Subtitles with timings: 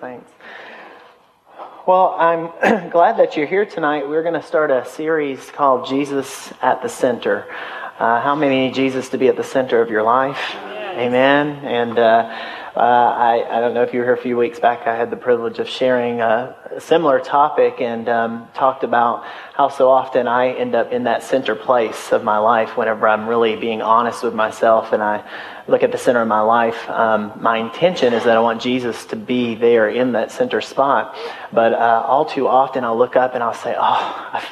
[0.00, 0.30] Thanks.
[1.86, 2.46] Well, I'm
[2.90, 4.08] glad that you're here tonight.
[4.08, 7.44] We're going to start a series called Jesus at the Center.
[7.98, 10.54] Uh, how many need Jesus to be at the center of your life?
[10.54, 11.62] Amen.
[11.66, 12.34] And uh,
[12.76, 14.86] uh, I, I, don't know if you were here a few weeks back.
[14.86, 19.90] I had the privilege of sharing a, similar topic and um, talked about how so
[19.90, 23.82] often I end up in that center place of my life whenever I'm really being
[23.82, 25.28] honest with myself and I
[25.66, 26.88] look at the center of my life.
[26.88, 31.16] Um, my intention is that I want Jesus to be there in that center spot.
[31.52, 34.46] But uh, all too often I'll look up and I'll say, Oh, I've,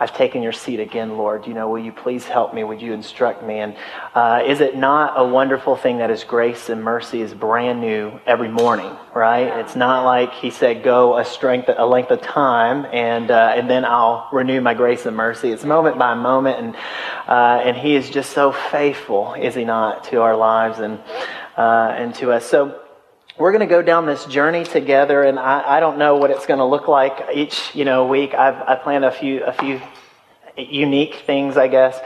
[0.00, 1.46] I've taken your seat again, Lord.
[1.46, 2.64] You know, will you please help me?
[2.64, 3.58] Would you instruct me?
[3.58, 3.76] And
[4.14, 8.18] uh, is it not a wonderful thing that His grace and mercy is brand new
[8.26, 9.60] every morning, right?
[9.60, 13.68] It's not like He said, go a strength, a length of time, and uh, and
[13.68, 15.52] then I'll renew my grace and mercy.
[15.52, 16.76] It's moment by moment, and
[17.28, 20.98] uh, and He is just so faithful, is He not, to our lives and
[21.58, 22.46] uh, and to us.
[22.46, 22.80] So
[23.38, 26.46] we're going to go down this journey together, and I, I don't know what it's
[26.46, 28.34] going to look like each you know week.
[28.34, 29.80] I've I planned a few a few
[30.68, 31.98] unique things, I guess.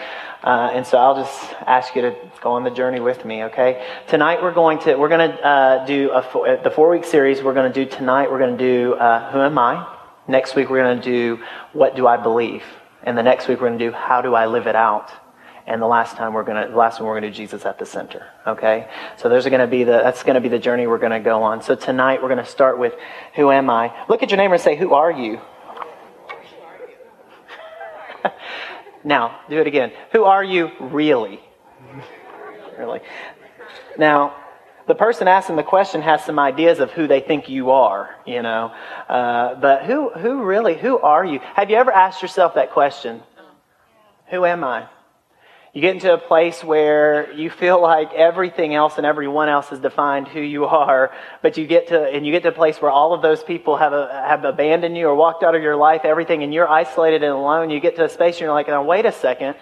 [0.43, 3.87] Uh, and so I'll just ask you to go on the journey with me, okay?
[4.09, 7.43] Tonight we're going to we're going to uh, do a, the four week series.
[7.43, 8.31] We're going to do tonight.
[8.31, 9.87] We're going to do uh, Who Am I?
[10.29, 12.63] Next week we're going to do What Do I Believe?
[13.03, 15.11] And the next week we're going to do How Do I Live It Out?
[15.67, 17.79] and the last time we're going to the last one we're to do jesus at
[17.79, 20.87] the center okay so there's going to be the that's going to be the journey
[20.87, 22.95] we're going to go on so tonight we're going to start with
[23.35, 25.41] who am i look at your neighbor and say who are you
[29.05, 31.41] now do it again who are you really
[32.79, 33.01] really
[33.99, 34.35] now
[34.87, 38.43] the person asking the question has some ideas of who they think you are, you
[38.43, 38.71] know.
[39.09, 41.41] Uh, but who, who really, who are you?
[41.55, 43.23] Have you ever asked yourself that question?
[44.31, 44.89] Who am I?
[45.75, 49.81] You get into a place where you feel like everything else and everyone else has
[49.81, 51.11] defined who you are,
[51.43, 53.77] but you get to, and you get to a place where all of those people
[53.77, 57.25] have, a, have abandoned you or walked out of your life, everything, and you're isolated
[57.25, 57.71] and alone.
[57.71, 59.57] You get to a space and you're like, now wait a second.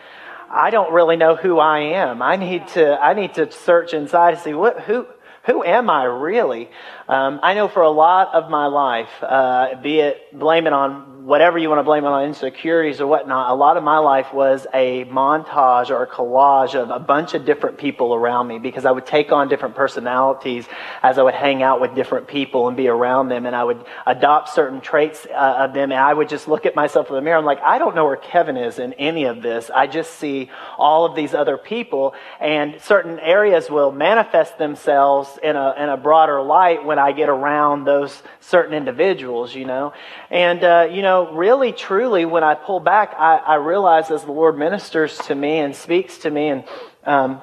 [0.50, 2.20] I don't really know who I am.
[2.20, 5.06] I need to, I need to search inside to see what, who,
[5.44, 6.68] who am I really?
[7.08, 11.11] Um, I know for a lot of my life, uh, be it blame it on
[11.24, 14.32] whatever you want to blame it on insecurities or whatnot, a lot of my life
[14.34, 18.84] was a montage or a collage of a bunch of different people around me because
[18.84, 20.66] I would take on different personalities
[21.00, 23.84] as I would hang out with different people and be around them and I would
[24.04, 27.20] adopt certain traits uh, of them and I would just look at myself in the
[27.20, 27.38] mirror.
[27.38, 29.70] I'm like, I don't know where Kevin is in any of this.
[29.72, 35.54] I just see all of these other people and certain areas will manifest themselves in
[35.54, 39.92] a, in a broader light when I get around those certain individuals, you know.
[40.28, 44.32] And, uh, you know, really, truly, when I pull back, I, I realize as the
[44.32, 46.64] Lord ministers to me and speaks to me and,
[47.04, 47.42] um,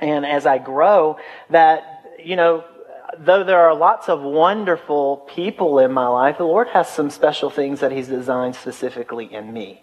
[0.00, 1.18] and as I grow
[1.50, 2.64] that, you know,
[3.18, 7.50] though there are lots of wonderful people in my life, the Lord has some special
[7.50, 9.82] things that He's designed specifically in me.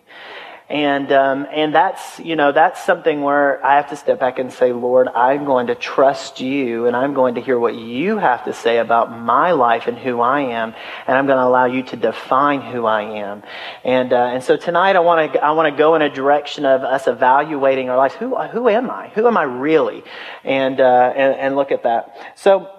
[0.72, 4.54] And, um, and that's, you know, that's something where I have to step back and
[4.54, 8.46] say, Lord, I'm going to trust you and I'm going to hear what you have
[8.46, 10.74] to say about my life and who I am.
[11.08, 13.44] And I'm going to allow you to define who I am.
[13.84, 16.64] And, uh, and so tonight I want to, I want to go in a direction
[16.64, 18.14] of us evaluating our lives.
[18.16, 19.10] Who, who am I?
[19.10, 20.06] Who am I really?
[20.46, 22.16] And, uh, and, and look at that.
[22.36, 22.70] So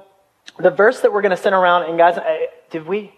[0.58, 2.18] the verse that we're going to send around, and guys,
[2.70, 3.12] did we,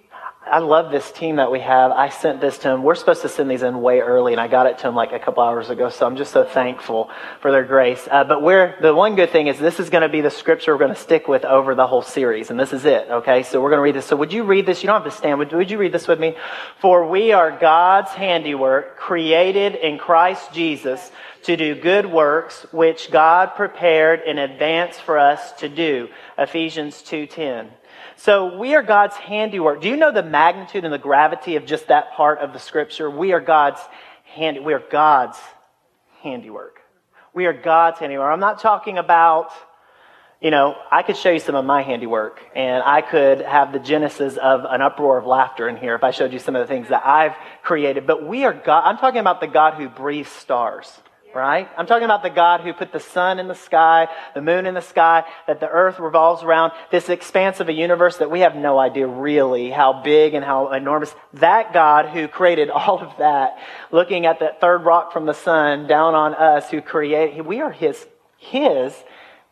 [0.46, 1.90] I love this team that we have.
[1.90, 2.82] I sent this to them.
[2.82, 5.12] We're supposed to send these in way early, and I got it to them like
[5.12, 5.88] a couple hours ago.
[5.88, 7.10] So I'm just so thankful
[7.40, 8.06] for their grace.
[8.10, 10.72] Uh, but we're the one good thing is this is going to be the scripture
[10.72, 13.08] we're going to stick with over the whole series, and this is it.
[13.10, 14.06] Okay, so we're going to read this.
[14.06, 14.82] So would you read this?
[14.82, 15.38] You don't have to stand.
[15.38, 16.36] Would, would you read this with me?
[16.78, 21.10] For we are God's handiwork, created in Christ Jesus
[21.44, 26.08] to do good works, which God prepared in advance for us to do.
[26.38, 27.70] Ephesians two ten.
[28.16, 29.80] So we are God's handiwork.
[29.80, 33.10] Do you know the magnitude and the gravity of just that part of the scripture?
[33.10, 33.80] We are God's
[34.24, 35.38] hand, we are God's
[36.22, 36.80] handiwork.
[37.32, 38.32] We are God's handiwork.
[38.32, 39.50] I'm not talking about,
[40.40, 43.80] you know, I could show you some of my handiwork and I could have the
[43.80, 46.72] genesis of an uproar of laughter in here if I showed you some of the
[46.72, 48.06] things that I've created.
[48.06, 50.90] But we are God, I'm talking about the God who breathes stars
[51.34, 51.68] right?
[51.76, 54.74] I'm talking about the God who put the sun in the sky, the moon in
[54.74, 58.54] the sky, that the earth revolves around this expanse of a universe that we have
[58.54, 61.14] no idea really how big and how enormous.
[61.34, 63.58] That God who created all of that,
[63.90, 67.72] looking at that third rock from the sun down on us who create, we are
[67.72, 68.06] his,
[68.38, 68.94] his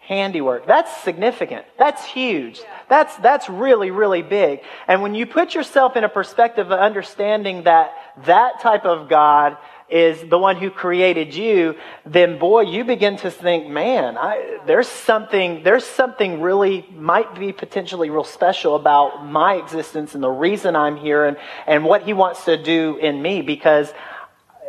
[0.07, 0.67] handiwork.
[0.67, 1.65] That's significant.
[1.79, 2.61] That's huge.
[2.89, 4.61] That's, that's really, really big.
[4.89, 7.95] And when you put yourself in a perspective of understanding that
[8.27, 9.57] that type of God
[9.93, 14.89] is the one who created you, then boy, you begin to think, man, I, there's
[14.89, 20.75] something, there's something really might be potentially real special about my existence and the reason
[20.75, 21.37] I'm here and,
[21.67, 23.93] and what he wants to do in me because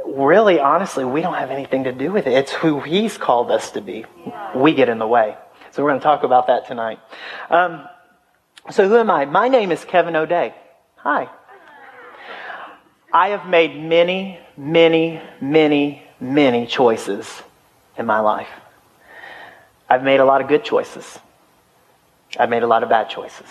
[0.06, 2.34] really, honestly, we don't have anything to do with it.
[2.34, 4.06] It's who he's called us to be.
[4.56, 5.38] We get in the way.
[5.72, 7.00] So we're going to talk about that tonight.
[7.50, 7.88] Um,
[8.70, 9.26] so who am I?
[9.26, 10.54] My name is Kevin O'Day.
[10.98, 11.30] Hi.
[13.14, 17.44] I have made many, many, many, many choices
[17.96, 18.50] in my life.
[19.88, 21.20] I've made a lot of good choices.
[22.40, 23.46] I've made a lot of bad choices.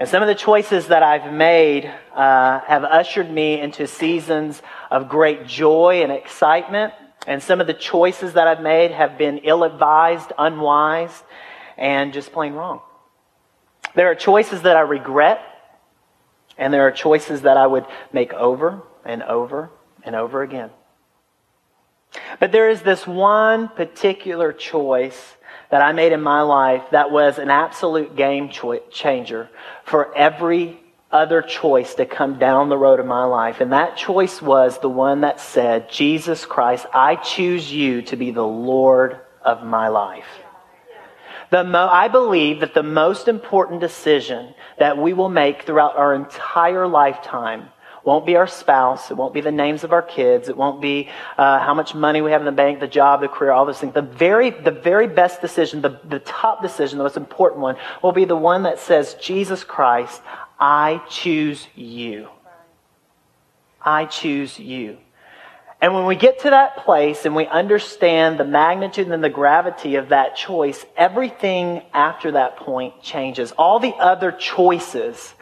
[0.00, 4.60] And some of the choices that I've made uh, have ushered me into seasons
[4.90, 6.92] of great joy and excitement.
[7.28, 11.22] And some of the choices that I've made have been ill advised, unwise,
[11.78, 12.80] and just plain wrong.
[13.94, 15.40] There are choices that I regret
[16.60, 19.70] and there are choices that I would make over and over
[20.04, 20.70] and over again.
[22.38, 25.36] But there is this one particular choice
[25.70, 29.48] that I made in my life that was an absolute game cho- changer
[29.84, 30.80] for every
[31.10, 33.60] other choice to come down the road of my life.
[33.60, 38.30] And that choice was the one that said, Jesus Christ, I choose you to be
[38.30, 40.26] the Lord of my life.
[41.50, 46.14] The mo- I believe that the most important decision that we will make throughout our
[46.14, 47.70] entire lifetime
[48.04, 49.10] won't be our spouse.
[49.10, 50.48] It won't be the names of our kids.
[50.48, 53.28] It won't be uh, how much money we have in the bank, the job, the
[53.28, 53.92] career, all those things.
[53.92, 58.12] The very, the very best decision, the, the top decision, the most important one, will
[58.12, 60.22] be the one that says, Jesus Christ,
[60.58, 62.28] I choose you.
[63.82, 64.98] I choose you.
[65.80, 69.94] And when we get to that place and we understand the magnitude and the gravity
[69.94, 73.52] of that choice, everything after that point changes.
[73.52, 75.32] All the other choices,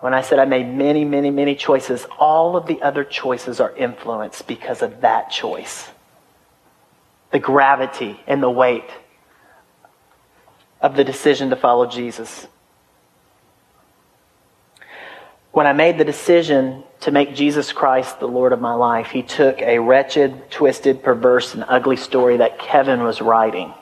[0.00, 3.76] when I said I made many, many, many choices, all of the other choices are
[3.76, 5.90] influenced because of that choice.
[7.32, 8.88] The gravity and the weight
[10.80, 12.46] of the decision to follow Jesus.
[15.52, 19.22] When I made the decision to make Jesus Christ the Lord of my life, he
[19.22, 23.72] took a wretched, twisted, perverse, and ugly story that Kevin was writing.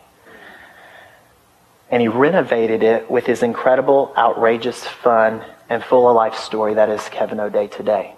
[1.90, 6.88] And he renovated it with his incredible, outrageous, fun, and full of life story that
[6.88, 8.14] is Kevin O'Day today.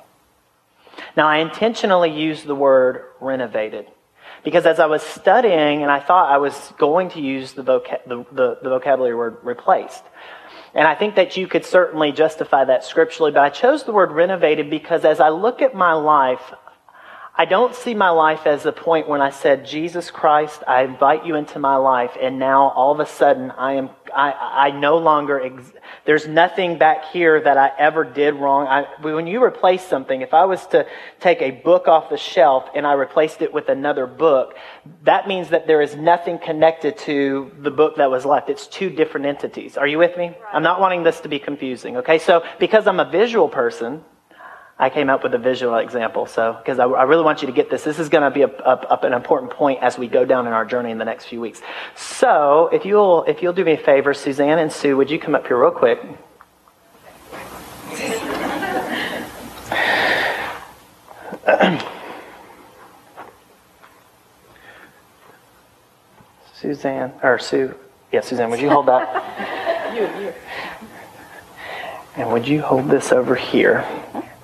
[1.17, 3.87] Now, I intentionally used the word renovated
[4.45, 8.05] because as I was studying and I thought I was going to use the, voca-
[8.07, 10.03] the, the, the vocabulary word replaced,
[10.77, 14.13] and I think that you could certainly justify that scripturally, but I chose the word
[14.13, 16.53] renovated because as I look at my life,
[17.39, 21.27] I don't see my life as a point when I said, Jesus Christ, I invite
[21.27, 24.97] you into my life, and now all of a sudden I am, I, I no
[24.97, 25.73] longer, ex-
[26.07, 28.67] there's nothing back here that I ever did wrong.
[28.67, 30.87] I, when you replace something, if I was to
[31.21, 34.57] take a book off the shelf and I replaced it with another book,
[35.03, 38.49] that means that there is nothing connected to the book that was left.
[38.49, 39.77] It's two different entities.
[39.77, 40.35] Are you with me?
[40.55, 42.19] I'm not wanting this to be confusing, okay?
[42.19, 44.03] So because I'm a visual person,
[44.79, 46.27] I came up with a visual example.
[46.27, 47.83] So, because I, I, really want you to get this.
[47.83, 50.53] This is going to be a, a, an important point as we go down in
[50.53, 51.63] our journey in the next few weeks.
[51.95, 55.35] So, if you'll, if you'll do me a favor, Suzanne and Sue, would you come
[55.35, 56.03] up here real quick?
[66.55, 67.75] Suzanne, or Sue,
[68.13, 69.95] yeah, Suzanne, would you hold that?
[69.95, 70.35] you, you.
[72.17, 73.87] And would you hold this over here?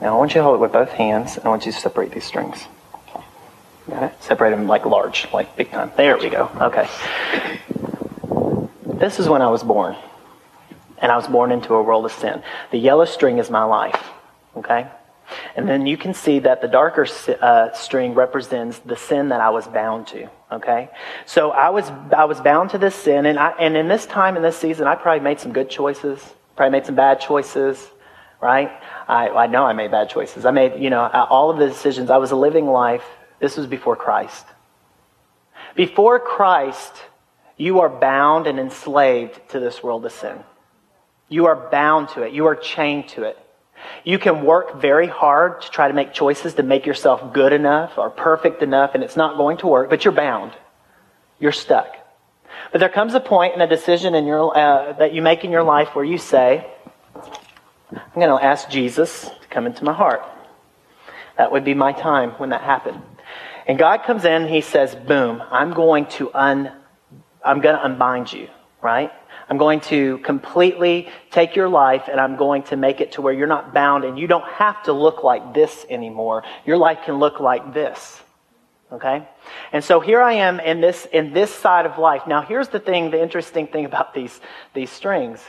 [0.03, 1.79] Now I want you to hold it with both hands, and I want you to
[1.79, 2.67] separate these strings.
[3.89, 4.23] Got it?
[4.23, 5.93] Separate them like large, like big time.
[5.97, 6.51] There we go.
[6.61, 6.89] Okay.
[8.99, 9.95] This is when I was born.
[10.99, 12.43] And I was born into a world of sin.
[12.73, 14.05] The yellow string is my life.
[14.57, 14.89] Okay?
[15.55, 17.07] And then you can see that the darker
[17.41, 20.29] uh, string represents the sin that I was bound to.
[20.51, 20.91] Okay,
[21.25, 24.37] so I was I was bound to this sin, and I and in this time
[24.37, 26.21] in this season, I probably made some good choices,
[26.57, 27.89] probably made some bad choices,
[28.43, 28.71] right?
[29.09, 30.45] I, I know I made bad choices.
[30.45, 32.11] I made, you know, all of the decisions.
[32.11, 33.05] I was living life.
[33.39, 34.45] This was before Christ.
[35.77, 36.93] Before Christ,
[37.57, 40.39] you are bound and enslaved to this world of sin.
[41.29, 42.33] You are bound to it.
[42.33, 43.39] You are chained to it.
[44.05, 47.97] You can work very hard to try to make choices to make yourself good enough
[47.97, 50.53] or perfect enough, and it's not going to work, but you're bound.
[51.39, 51.97] You're stuck.
[52.71, 55.51] But there comes a point in a decision in your, uh, that you make in
[55.51, 56.67] your life where you say,
[57.95, 60.23] I'm going to ask Jesus to come into my heart.
[61.37, 63.03] That would be my time when that happened.
[63.67, 66.73] And God comes in he says, boom, I'm going to un,
[67.45, 68.49] I'm going to unbind you,
[68.81, 69.13] right?
[69.49, 73.33] I'm going to completely take your life and I'm going to make it to where
[73.33, 76.43] you're not bound and you don't have to look like this anymore.
[76.65, 78.23] Your life can look like this.
[78.91, 79.27] Okay?
[79.73, 82.23] And so here I am in this, in this side of life.
[82.27, 84.41] Now here's the thing, the interesting thing about these,
[84.75, 85.41] these strings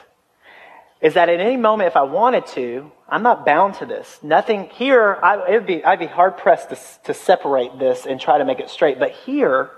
[1.04, 4.20] is that at any moment, if I wanted to, I'm not bound to this.
[4.24, 8.38] Nothing here, I, it'd be, I'd be hard pressed to, to separate this and try
[8.38, 9.00] to make it straight.
[9.00, 9.70] But here,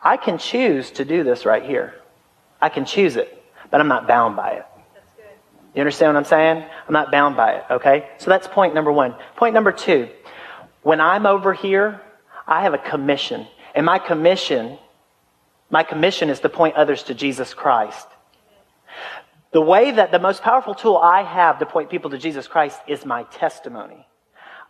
[0.00, 1.96] I can choose to do this right here.
[2.62, 4.66] I can choose it, but I'm not bound by it.
[5.74, 6.64] You understand what I'm saying?
[6.86, 8.08] I'm not bound by it, okay?
[8.18, 9.16] So that's point number one.
[9.34, 10.08] Point number two
[10.84, 12.00] when I'm over here,
[12.46, 13.48] I have a commission.
[13.74, 14.78] And my commission,
[15.68, 18.06] my commission is to point others to Jesus Christ.
[19.56, 22.78] The way that the most powerful tool I have to point people to Jesus Christ
[22.86, 24.06] is my testimony.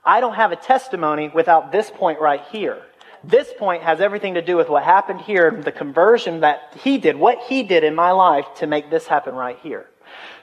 [0.04, 2.80] I don't have a testimony without this point right here.
[3.24, 7.16] This point has everything to do with what happened here, the conversion that he did,
[7.16, 9.90] what he did in my life to make this happen right here.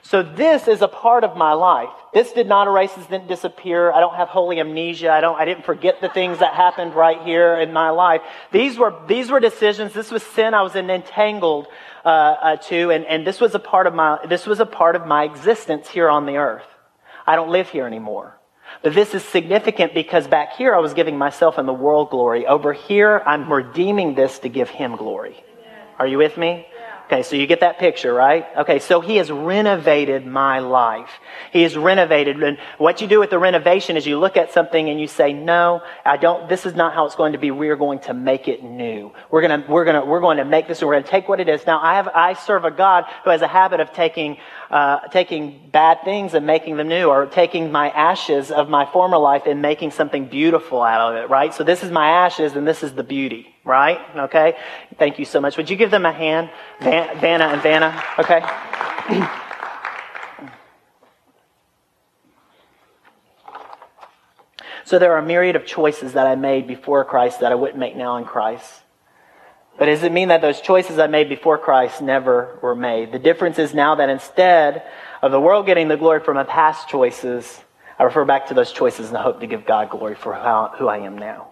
[0.02, 1.88] So this is a part of my life.
[2.12, 3.90] This did not erase, this didn't disappear.
[3.92, 5.10] I don't have holy amnesia.
[5.10, 8.20] I don't, I didn't forget the things that happened right here in my life.
[8.52, 9.94] These were, these were decisions.
[9.94, 11.68] This was sin I was entangled,
[12.04, 14.96] uh, uh, to, and, and this was a part of my, this was a part
[14.96, 16.66] of my existence here on the earth.
[17.26, 18.38] I don't live here anymore.
[18.82, 22.46] But this is significant because back here I was giving myself and the world glory.
[22.46, 25.42] Over here, I'm redeeming this to give him glory.
[25.98, 26.66] Are you with me?
[27.06, 28.46] Okay, so you get that picture, right?
[28.56, 31.10] Okay, so he has renovated my life.
[31.52, 32.42] He has renovated.
[32.42, 35.34] And what you do with the renovation is you look at something and you say,
[35.34, 37.50] no, I don't, this is not how it's going to be.
[37.50, 39.12] We're going to make it new.
[39.30, 41.28] We're going to, we're going to, we're going to make this, we're going to take
[41.28, 41.66] what it is.
[41.66, 44.38] Now, I have, I serve a God who has a habit of taking,
[44.70, 49.18] uh, taking bad things and making them new, or taking my ashes of my former
[49.18, 51.52] life and making something beautiful out of it, right?
[51.54, 54.00] So this is my ashes and this is the beauty right?
[54.16, 54.56] Okay?
[54.98, 55.56] Thank you so much.
[55.56, 56.50] Would you give them a hand?
[56.80, 58.42] Van, Vanna and Vanna, okay?
[64.84, 67.78] so there are a myriad of choices that I made before Christ that I wouldn't
[67.78, 68.83] make now in Christ.
[69.76, 73.10] But does it mean that those choices I made before Christ never were made?
[73.10, 74.84] The difference is now that instead
[75.20, 77.60] of the world getting the glory from my past choices,
[77.98, 80.72] I refer back to those choices and I hope to give God glory for how,
[80.78, 81.48] who I am now.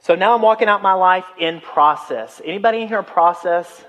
[0.00, 2.40] So now I'm walking out my life in process.
[2.44, 3.84] Anybody in here in process?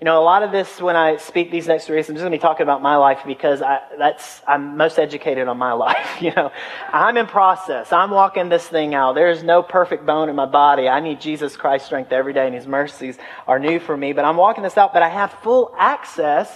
[0.00, 2.22] You know, a lot of this when I speak these next three weeks, I'm just
[2.22, 5.72] going to be talking about my life because I, that's I'm most educated on my
[5.86, 6.22] life.
[6.22, 6.52] You know,
[6.92, 7.92] I'm in process.
[7.92, 9.16] I'm walking this thing out.
[9.16, 10.88] There's no perfect bone in my body.
[10.88, 14.12] I need Jesus Christ's strength every day, and His mercies are new for me.
[14.12, 14.92] But I'm walking this out.
[14.92, 16.48] But I have full access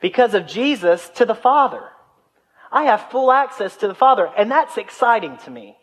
[0.00, 1.82] because of Jesus to the Father.
[2.72, 5.76] I have full access to the Father, and that's exciting to me.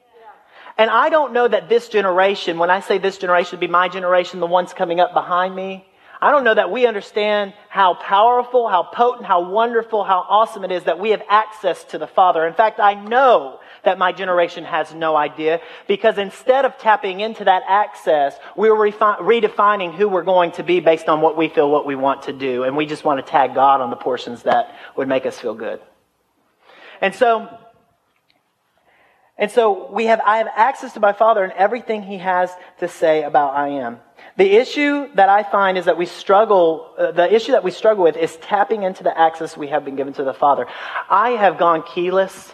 [0.80, 4.40] And I don't know that this generation, when I say this generation, be my generation,
[4.40, 5.87] the ones coming up behind me,
[6.20, 10.72] I don't know that we understand how powerful, how potent, how wonderful, how awesome it
[10.72, 12.48] is that we have access to the Father.
[12.48, 17.44] In fact, I know that my generation has no idea because instead of tapping into
[17.44, 21.70] that access, we're refi- redefining who we're going to be based on what we feel,
[21.70, 22.64] what we want to do.
[22.64, 25.54] And we just want to tag God on the portions that would make us feel
[25.54, 25.80] good.
[27.00, 27.48] And so,
[29.38, 32.88] and so we have, I have access to my Father and everything He has to
[32.88, 34.00] say about I am.
[34.36, 38.04] The issue that I find is that we struggle, uh, the issue that we struggle
[38.04, 40.68] with is tapping into the access we have been given to the Father.
[41.10, 42.54] I have gone keyless.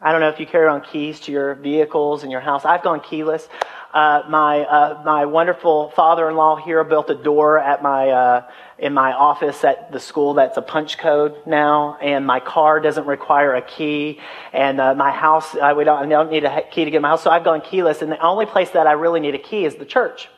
[0.00, 2.64] I don't know if you carry on keys to your vehicles and your house.
[2.64, 3.48] I've gone keyless.
[3.92, 9.12] Uh, my uh, my wonderful father-in-law here built a door at my uh, in my
[9.12, 13.60] office at the school that's a punch code now, and my car doesn't require a
[13.60, 14.18] key,
[14.54, 17.08] and uh, my house I, we don't, I don't need a key to get my
[17.08, 19.66] house, so I've gone keyless, and the only place that I really need a key
[19.66, 20.28] is the church.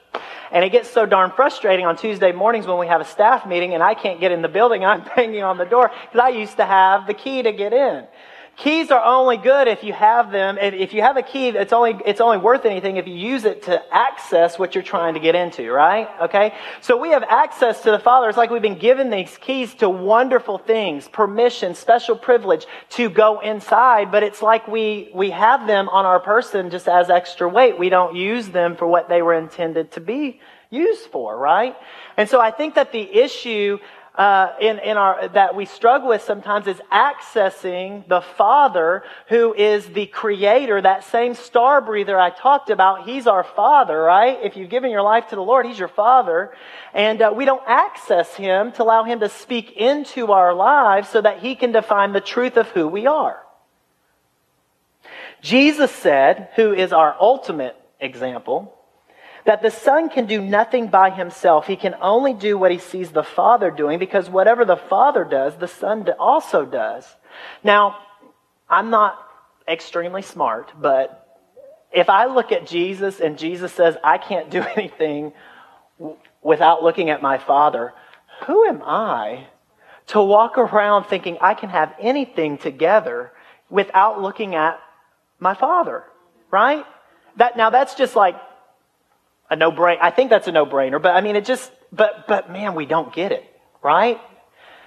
[0.51, 3.75] And it gets so darn frustrating on Tuesday mornings when we have a staff meeting
[3.75, 4.85] and I can't get in the building.
[4.85, 8.07] I'm banging on the door because I used to have the key to get in.
[8.57, 10.59] Keys are only good if you have them.
[10.59, 13.65] If you have a key, it's only, it's only worth anything if you use it
[13.65, 16.09] to access what you're trying to get into, right?
[16.23, 16.55] Okay?
[16.81, 18.29] So we have access to the Father.
[18.29, 23.41] It's like we've been given these keys to wonderful things, permission, special privilege to go
[23.41, 27.77] inside, but it's like we, we have them on our person just as extra weight.
[27.77, 31.77] We don't use them for what they were intended to be used for, right?
[32.17, 33.79] And so I think that the issue
[34.15, 39.87] uh, in, in our, that we struggle with sometimes is accessing the Father who is
[39.87, 43.09] the creator, that same star breather I talked about.
[43.09, 44.39] He's our Father, right?
[44.43, 46.53] If you've given your life to the Lord, He's your Father.
[46.93, 51.21] And uh, we don't access Him to allow Him to speak into our lives so
[51.21, 53.41] that He can define the truth of who we are.
[55.41, 58.74] Jesus said, who is our ultimate example,
[59.45, 61.67] that the Son can do nothing by himself.
[61.67, 65.57] He can only do what he sees the Father doing because whatever the Father does,
[65.57, 67.07] the Son also does.
[67.63, 67.97] Now,
[68.69, 69.19] I'm not
[69.69, 71.21] extremely smart, but
[71.93, 75.33] if I look at Jesus and Jesus says, I can't do anything
[76.43, 77.93] without looking at my Father,
[78.47, 79.47] who am I
[80.09, 83.33] to walk around thinking I can have anything together
[83.69, 84.81] without looking at
[85.39, 86.05] my Father?
[86.51, 86.85] Right?
[87.37, 88.37] That, now that's just like
[89.51, 89.99] a no brainer.
[90.01, 92.87] I think that's a no brainer, but I mean, it just, but, but man, we
[92.87, 93.45] don't get it,
[93.83, 94.21] right?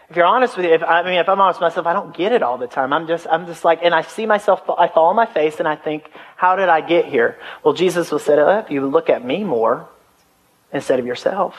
[0.09, 2.15] If you're honest with you, if, I mean, if I'm honest with myself, I don't
[2.15, 2.93] get it all the time.
[2.93, 5.67] I'm just, I'm just like, and I see myself, I fall on my face and
[5.67, 7.37] I think, how did I get here?
[7.63, 8.71] Well, Jesus will set it up.
[8.71, 9.89] You look at me more
[10.71, 11.57] instead of yourself,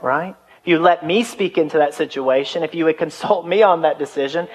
[0.00, 0.34] right?
[0.62, 3.98] If you let me speak into that situation, if you would consult me on that
[3.98, 4.48] decision,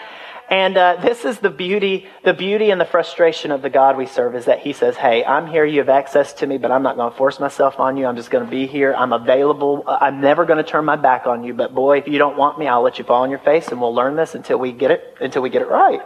[0.52, 4.06] and uh, this is the beauty, the beauty and the frustration of the God we
[4.06, 5.64] serve is that He says, "Hey, I'm here.
[5.64, 8.06] You have access to me, but I'm not going to force myself on you.
[8.06, 8.94] I'm just going to be here.
[8.94, 9.86] I'm available.
[9.88, 11.54] I'm never going to turn my back on you.
[11.54, 13.80] But boy, if you don't want me, I'll let you fall on your face, and
[13.80, 16.02] we'll learn this until we get it until we get it right,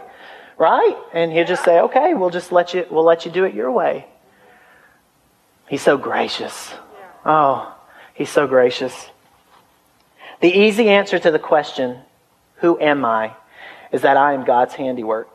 [0.56, 0.96] right?
[1.12, 2.86] And He'll just say, "Okay, we'll just let you.
[2.88, 4.06] We'll let you do it your way."
[5.68, 6.72] He's so gracious.
[7.24, 7.76] Oh,
[8.14, 9.10] He's so gracious.
[10.40, 11.98] The easy answer to the question,
[12.58, 13.34] "Who am I?"
[13.92, 15.28] Is that I am God's handiwork.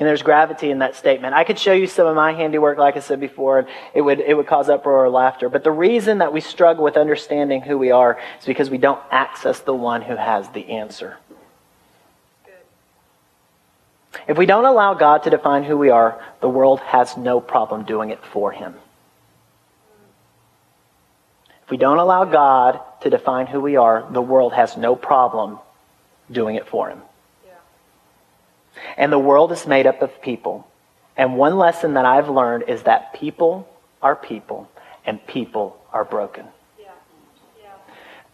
[0.00, 1.34] And there's gravity in that statement.
[1.34, 4.18] I could show you some of my handiwork, like I said before, and it would,
[4.18, 5.50] it would cause uproar or laughter.
[5.50, 9.00] But the reason that we struggle with understanding who we are is because we don't
[9.10, 11.18] access the one who has the answer.
[14.26, 17.84] If we don't allow God to define who we are, the world has no problem
[17.84, 18.74] doing it for him.
[21.64, 25.58] If we don't allow God to define who we are, the world has no problem
[26.30, 27.02] doing it for him.
[28.96, 30.66] And the world is made up of people.
[31.16, 33.68] And one lesson that I've learned is that people
[34.02, 34.70] are people
[35.04, 36.46] and people are broken.
[36.78, 36.92] Yeah.
[37.60, 37.72] Yeah.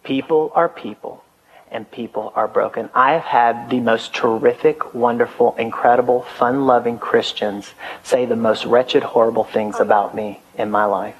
[0.04, 1.24] People are people
[1.70, 2.88] and people are broken.
[2.94, 9.02] I have had the most terrific, wonderful, incredible, fun loving Christians say the most wretched,
[9.02, 11.16] horrible things about me in my life.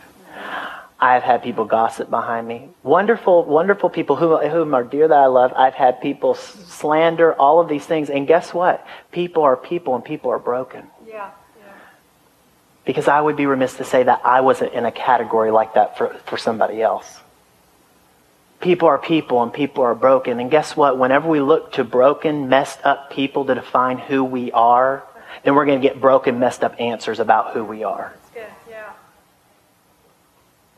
[0.98, 2.70] I've had people gossip behind me.
[2.82, 5.52] Wonderful, wonderful people who, whom are dear that I love.
[5.54, 8.08] I've had people slander, all of these things.
[8.08, 8.86] And guess what?
[9.12, 10.86] People are people and people are broken.
[11.06, 11.30] Yeah.
[11.58, 11.72] yeah.
[12.86, 15.98] Because I would be remiss to say that I wasn't in a category like that
[15.98, 17.20] for, for somebody else.
[18.62, 20.40] People are people and people are broken.
[20.40, 20.98] And guess what?
[20.98, 25.04] Whenever we look to broken, messed up people to define who we are,
[25.44, 28.14] then we're going to get broken, messed up answers about who we are.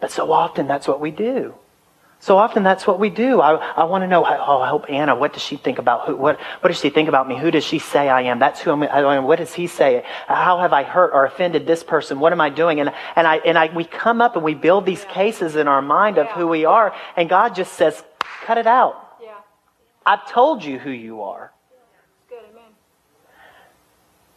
[0.01, 1.55] But so often that's what we do.
[2.21, 3.41] So often that's what we do.
[3.41, 6.17] I, I want to know, oh, I hope Anna, what does she think about who,
[6.17, 7.39] what, what does she think about me?
[7.39, 8.41] Who does she say I am?
[8.41, 10.05] That's who I'm, I, what does he say?
[10.27, 12.19] How have I hurt or offended this person?
[12.19, 12.81] What am I doing?
[12.81, 15.81] And, and I, and I, we come up and we build these cases in our
[15.81, 16.35] mind of yeah.
[16.35, 16.93] who we are.
[17.17, 18.97] And God just says, cut it out.
[19.23, 19.35] Yeah.
[20.05, 21.53] I've told you who you are.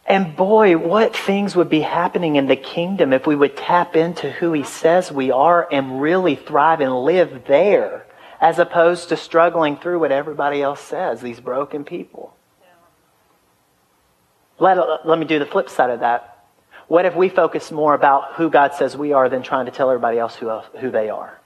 [0.06, 4.30] And boy, what things would be happening in the kingdom if we would tap into
[4.30, 8.06] who he says we are and really thrive and live there,
[8.40, 12.34] as opposed to struggling through what everybody else says, these broken people.
[14.58, 16.46] Let, let me do the flip side of that.
[16.88, 19.88] What if we focus more about who God says we are than trying to tell
[19.88, 21.40] everybody else who, who they are?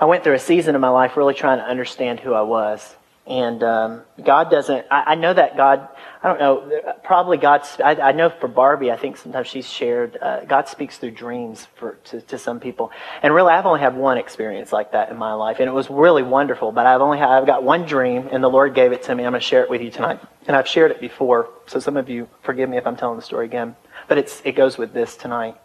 [0.00, 2.96] I went through a season of my life really trying to understand who I was.
[3.26, 5.86] And um, God doesn't, I, I, know that God,
[6.22, 10.16] I don't know, probably God, I, I know for Barbie, I think sometimes she's shared,
[10.20, 12.90] uh, God speaks through dreams for, to, to some people.
[13.22, 15.58] And really, I've only had one experience like that in my life.
[15.60, 18.48] And it was really wonderful, but I've only had, I've got one dream, and the
[18.48, 19.24] Lord gave it to me.
[19.24, 20.18] I'm going to share it with you tonight.
[20.46, 23.22] And I've shared it before, so some of you forgive me if I'm telling the
[23.22, 23.76] story again.
[24.08, 25.56] But it's, it goes with this tonight.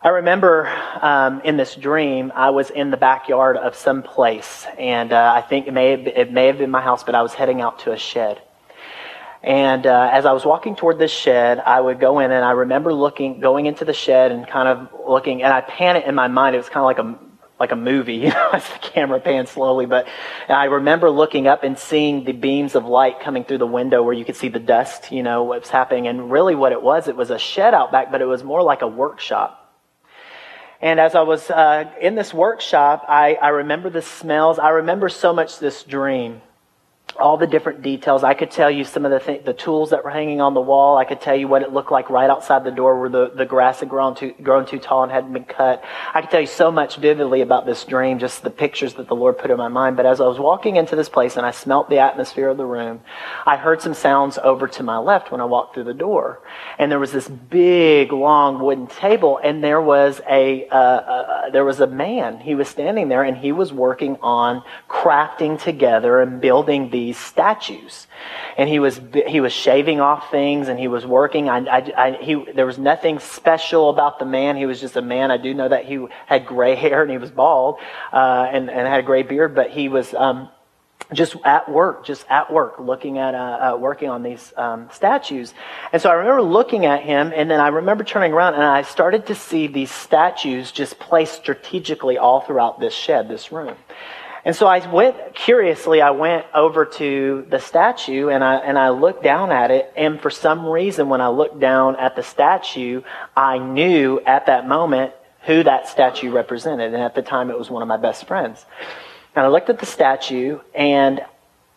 [0.00, 0.68] I remember
[1.02, 5.40] um, in this dream, I was in the backyard of some place, and uh, I
[5.40, 7.80] think it may, have, it may have been my house, but I was heading out
[7.80, 8.40] to a shed.
[9.42, 12.52] And uh, as I was walking toward this shed, I would go in, and I
[12.52, 16.14] remember looking, going into the shed, and kind of looking, and I pan it in
[16.14, 16.54] my mind.
[16.54, 19.50] It was kind of like a like a movie, you know, as the camera pans
[19.50, 19.86] slowly.
[19.86, 20.06] But
[20.48, 24.14] I remember looking up and seeing the beams of light coming through the window where
[24.14, 26.06] you could see the dust, you know, what's happening.
[26.06, 28.62] And really, what it was, it was a shed out back, but it was more
[28.62, 29.57] like a workshop.
[30.80, 34.58] And as I was uh, in this workshop, I, I remember the smells.
[34.58, 36.40] I remember so much this dream.
[37.18, 38.22] All the different details.
[38.22, 40.60] I could tell you some of the th- the tools that were hanging on the
[40.60, 40.96] wall.
[40.96, 43.44] I could tell you what it looked like right outside the door where the, the
[43.44, 45.82] grass had grown too, grown too tall and hadn't been cut.
[46.14, 49.16] I could tell you so much vividly about this dream, just the pictures that the
[49.16, 49.96] Lord put in my mind.
[49.96, 52.66] But as I was walking into this place and I smelt the atmosphere of the
[52.66, 53.00] room,
[53.46, 56.40] I heard some sounds over to my left when I walked through the door.
[56.78, 61.64] And there was this big, long wooden table and there was a, uh, uh, there
[61.64, 62.38] was a man.
[62.38, 68.06] He was standing there and he was working on crafting together and building these statues.
[68.58, 71.48] And he was, he was shaving off things and he was working.
[71.48, 74.56] I, I, I, he, there was nothing special about the man.
[74.56, 75.30] He was just a man.
[75.30, 77.78] I do know that he had gray hair and he was bald,
[78.12, 80.50] uh, and, and had a gray beard, but he was, um,
[81.14, 83.38] just at work, just at work, looking at, uh,
[83.72, 85.54] uh, working on these um, statues.
[85.90, 88.82] And so I remember looking at him, and then I remember turning around, and I
[88.82, 93.76] started to see these statues just placed strategically all throughout this shed, this room.
[94.44, 98.90] And so I went, curiously, I went over to the statue and I, and I
[98.90, 99.92] looked down at it.
[99.96, 103.02] And for some reason, when I looked down at the statue,
[103.36, 106.94] I knew at that moment who that statue represented.
[106.94, 108.64] And at the time, it was one of my best friends.
[109.34, 111.20] And I looked at the statue and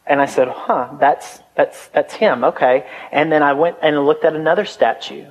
[0.08, 2.44] and I said, huh, that's, that's, that's him.
[2.44, 2.86] Okay.
[3.12, 5.26] And then I went and looked at another statue.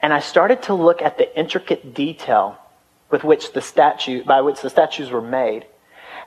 [0.00, 2.58] And I started to look at the intricate detail
[3.10, 5.66] with which the statue, by which the statues were made.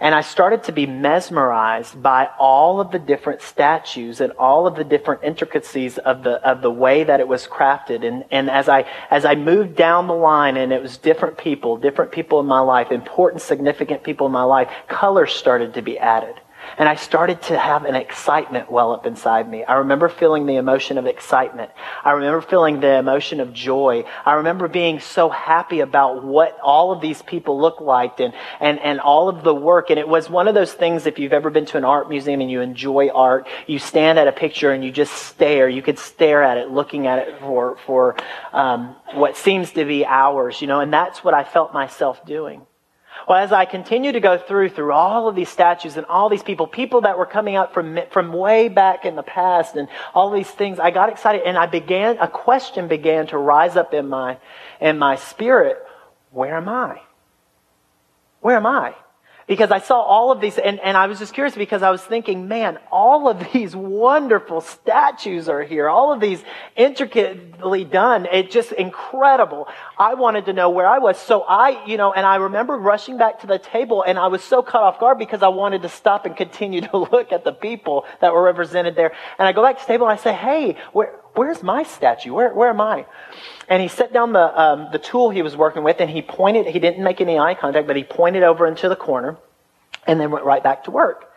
[0.02, 4.76] And I started to be mesmerized by all of the different statues and all of
[4.76, 8.04] the different intricacies of the, of the way that it was crafted.
[8.04, 11.78] And, and as I, as I moved down the line and it was different people,
[11.78, 16.00] different people in my life, important, significant people in my life, colors started to be
[16.00, 16.41] added.
[16.78, 19.64] And I started to have an excitement well up inside me.
[19.64, 21.72] I remember feeling the emotion of excitement.
[22.04, 24.06] I remember feeling the emotion of joy.
[24.26, 28.80] I remember being so happy about what all of these people looked like and, and,
[28.80, 29.90] and all of the work.
[29.90, 32.42] And it was one of those things, if you've ever been to an art museum
[32.42, 35.70] and you enjoy art, you stand at a picture and you just stare.
[35.70, 38.16] You could stare at it, looking at it for, for
[38.54, 42.66] um, what seems to be hours, you know, and that's what I felt myself doing.
[43.28, 46.44] Well, as I continue to go through, through all of these statues and all these
[46.44, 50.32] people, people that were coming up from, from way back in the past and all
[50.32, 54.10] these things, I got excited and I began, a question began to rise up in
[54.10, 54.38] my,
[54.80, 55.78] in my spirit.
[56.32, 57.02] Where am I?
[58.40, 58.96] Where am I?
[59.52, 62.02] Because I saw all of these, and, and I was just curious because I was
[62.02, 66.42] thinking, man, all of these wonderful statues are here, all of these
[66.78, 68.30] intricately done.
[68.32, 69.68] It's just incredible.
[70.00, 71.18] I wanted to know where I was.
[71.18, 74.42] So I, you know, and I remember rushing back to the table and I was
[74.42, 77.52] so caught off guard because I wanted to stop and continue to look at the
[77.52, 79.12] people that were represented there.
[79.38, 82.34] And I go back to the table and I say, hey, where, where's my statue?
[82.34, 83.06] Where, where am I?
[83.68, 86.68] And he set down the, um, the tool he was working with and he pointed,
[86.68, 89.38] he didn't make any eye contact, but he pointed over into the corner
[90.08, 91.31] and then went right back to work.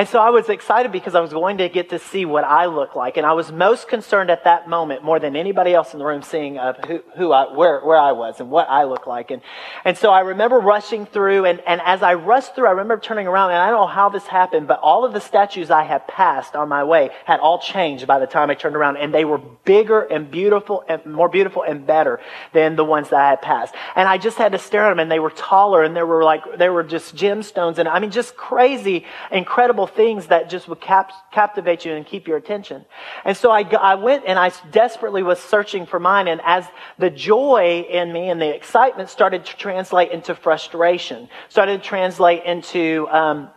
[0.00, 2.64] And so I was excited because I was going to get to see what I
[2.64, 3.18] look like.
[3.18, 6.22] And I was most concerned at that moment, more than anybody else in the room,
[6.22, 9.30] seeing of who, who I, where, where I was and what I look like.
[9.30, 9.42] And,
[9.84, 11.44] and so I remember rushing through.
[11.44, 13.50] And, and as I rushed through, I remember turning around.
[13.50, 16.56] And I don't know how this happened, but all of the statues I had passed
[16.56, 18.96] on my way had all changed by the time I turned around.
[18.96, 22.20] And they were bigger and beautiful and more beautiful and better
[22.54, 23.74] than the ones that I had passed.
[23.94, 24.98] And I just had to stare at them.
[24.98, 27.76] And they were taller and they were like, they were just gemstones.
[27.76, 32.26] And I mean, just crazy, incredible things that just would cap- captivate you and keep
[32.26, 32.84] your attention.
[33.24, 36.28] And so I, I went and I desperately was searching for mine.
[36.28, 36.66] And as
[36.98, 42.44] the joy in me and the excitement started to translate into frustration, started to translate
[42.44, 43.50] into um,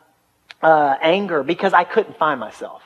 [0.61, 2.81] uh, anger because I couldn't find myself.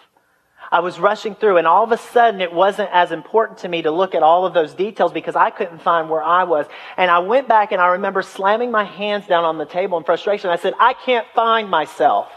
[0.71, 3.83] I was rushing through, and all of a sudden, it wasn't as important to me
[3.83, 6.65] to look at all of those details because I couldn't find where I was.
[6.97, 10.03] And I went back and I remember slamming my hands down on the table in
[10.03, 10.49] frustration.
[10.49, 12.29] I said, I can't find myself.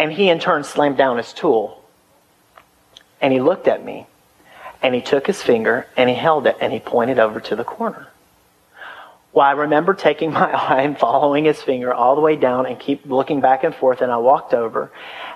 [0.00, 1.84] And he, in turn, slammed down his tool.
[3.20, 4.06] And he looked at me.
[4.82, 7.64] And he took his finger and he held it and he pointed over to the
[7.64, 8.08] corner.
[9.34, 12.80] Well, I remember taking my eye and following his finger all the way down and
[12.80, 14.00] keep looking back and forth.
[14.00, 14.90] And I walked over.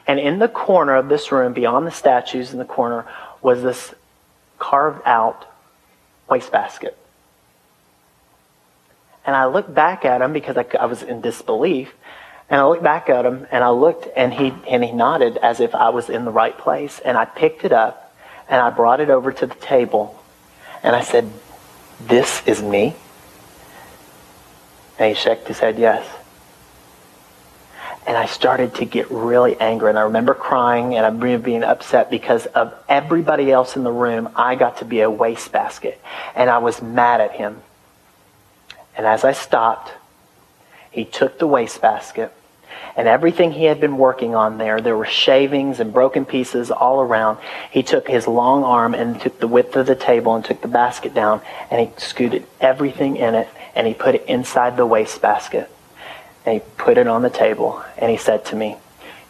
[0.06, 3.06] And in the corner of this room, beyond the statues in the corner,
[3.42, 3.94] was this
[4.58, 5.44] carved out
[6.26, 6.96] wastebasket.
[9.26, 11.92] And I looked back at him because I, I was in disbelief.
[12.50, 15.60] And I looked back at him and I looked and he, and he nodded as
[15.60, 17.00] if I was in the right place.
[17.00, 18.14] And I picked it up
[18.48, 20.22] and I brought it over to the table
[20.82, 21.30] and I said,
[22.00, 22.94] This is me?
[24.98, 26.06] And he shook his head, Yes.
[28.06, 29.88] And I started to get really angry.
[29.88, 33.90] And I remember crying and I remember being upset because of everybody else in the
[33.90, 34.28] room.
[34.36, 35.98] I got to be a wastebasket.
[36.34, 37.62] And I was mad at him.
[38.94, 39.90] And as I stopped,
[40.94, 42.32] he took the wastebasket
[42.96, 47.00] And everything he had been working on there, there were shavings and broken pieces all
[47.00, 47.38] around.
[47.72, 50.68] He took his long arm and took the width of the table and took the
[50.68, 55.68] basket down and he scooted everything in it and he put it inside the wastebasket.
[56.46, 58.76] And he put it on the table and he said to me,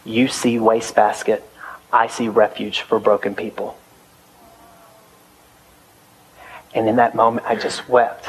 [0.03, 1.41] You see wastebasket,
[1.91, 3.75] I see refuge for broken people.
[6.75, 8.27] And in that moment, I just wept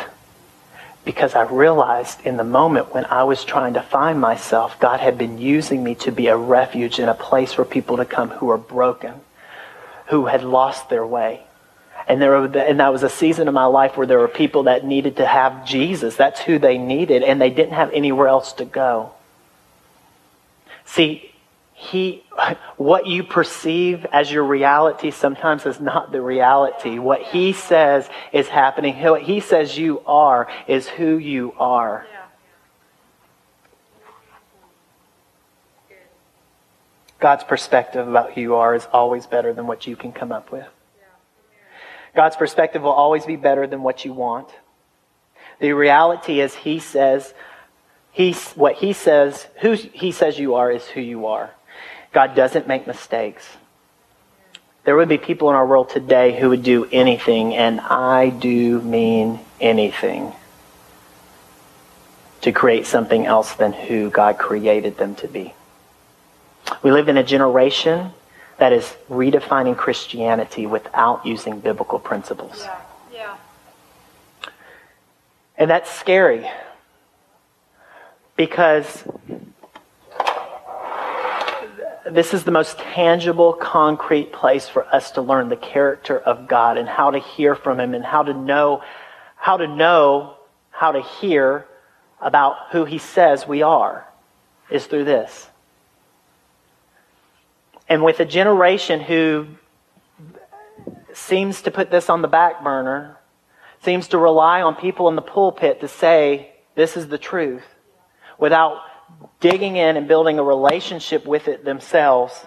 [1.06, 5.16] because I realized in the moment when I was trying to find myself, God had
[5.16, 8.50] been using me to be a refuge and a place for people to come who
[8.50, 9.14] are broken,
[10.08, 11.44] who had lost their way.
[12.08, 14.64] And there were, and that was a season of my life where there were people
[14.64, 16.16] that needed to have Jesus.
[16.16, 19.12] That's who they needed, and they didn't have anywhere else to go.
[20.86, 21.32] See,
[21.78, 22.24] he,
[22.78, 26.98] what you perceive as your reality sometimes is not the reality.
[26.98, 28.96] What he says is happening.
[29.02, 32.06] What he says you are is who you are.
[37.20, 40.50] God's perspective about who you are is always better than what you can come up
[40.50, 40.66] with.
[42.14, 44.48] God's perspective will always be better than what you want.
[45.60, 47.34] The reality is, He says,
[48.12, 51.50] he, what He says, who He says you are is who you are.
[52.16, 53.46] God doesn't make mistakes.
[54.84, 58.80] There would be people in our world today who would do anything, and I do
[58.80, 60.32] mean anything,
[62.40, 65.52] to create something else than who God created them to be.
[66.82, 68.12] We live in a generation
[68.56, 72.62] that is redefining Christianity without using biblical principles.
[72.62, 72.80] Yeah.
[73.12, 73.36] Yeah.
[75.58, 76.50] And that's scary
[78.36, 79.04] because
[82.10, 86.78] this is the most tangible, concrete place for us to learn the character of God
[86.78, 88.82] and how to hear from Him and how to know,
[89.36, 90.36] how to know,
[90.70, 91.66] how to hear
[92.20, 94.06] about who He says we are
[94.70, 95.48] is through this.
[97.88, 99.46] And with a generation who
[101.12, 103.18] seems to put this on the back burner,
[103.82, 107.64] seems to rely on people in the pulpit to say, this is the truth,
[108.38, 108.80] without
[109.40, 112.44] digging in and building a relationship with it themselves.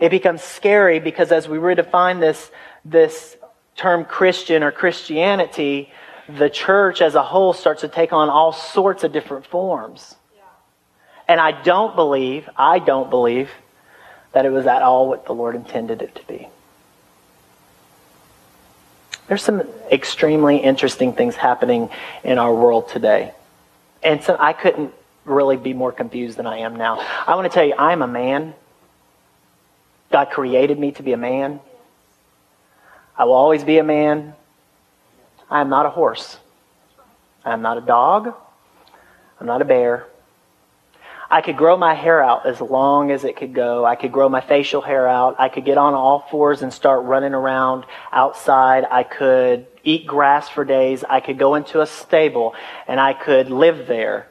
[0.00, 2.50] It becomes scary because as we redefine this,
[2.84, 3.36] this
[3.76, 5.92] term Christian or Christianity,
[6.28, 10.16] the church as a whole starts to take on all sorts of different forms.
[11.28, 13.50] And I don't believe, I don't believe
[14.32, 16.48] that it was at all what the Lord intended it to be.
[19.28, 21.90] There's some extremely interesting things happening
[22.24, 23.32] in our world today.
[24.02, 24.92] And so I couldn't
[25.24, 26.98] really be more confused than I am now.
[27.26, 28.54] I want to tell you, I'm a man.
[30.10, 31.60] God created me to be a man.
[33.16, 34.34] I will always be a man.
[35.48, 36.38] I am not a horse.
[37.44, 38.34] I am not a dog.
[39.40, 40.06] I'm not a bear.
[41.30, 43.86] I could grow my hair out as long as it could go.
[43.86, 45.36] I could grow my facial hair out.
[45.38, 48.84] I could get on all fours and start running around outside.
[48.90, 51.04] I could eat grass for days.
[51.08, 52.54] I could go into a stable
[52.86, 54.28] and I could live there.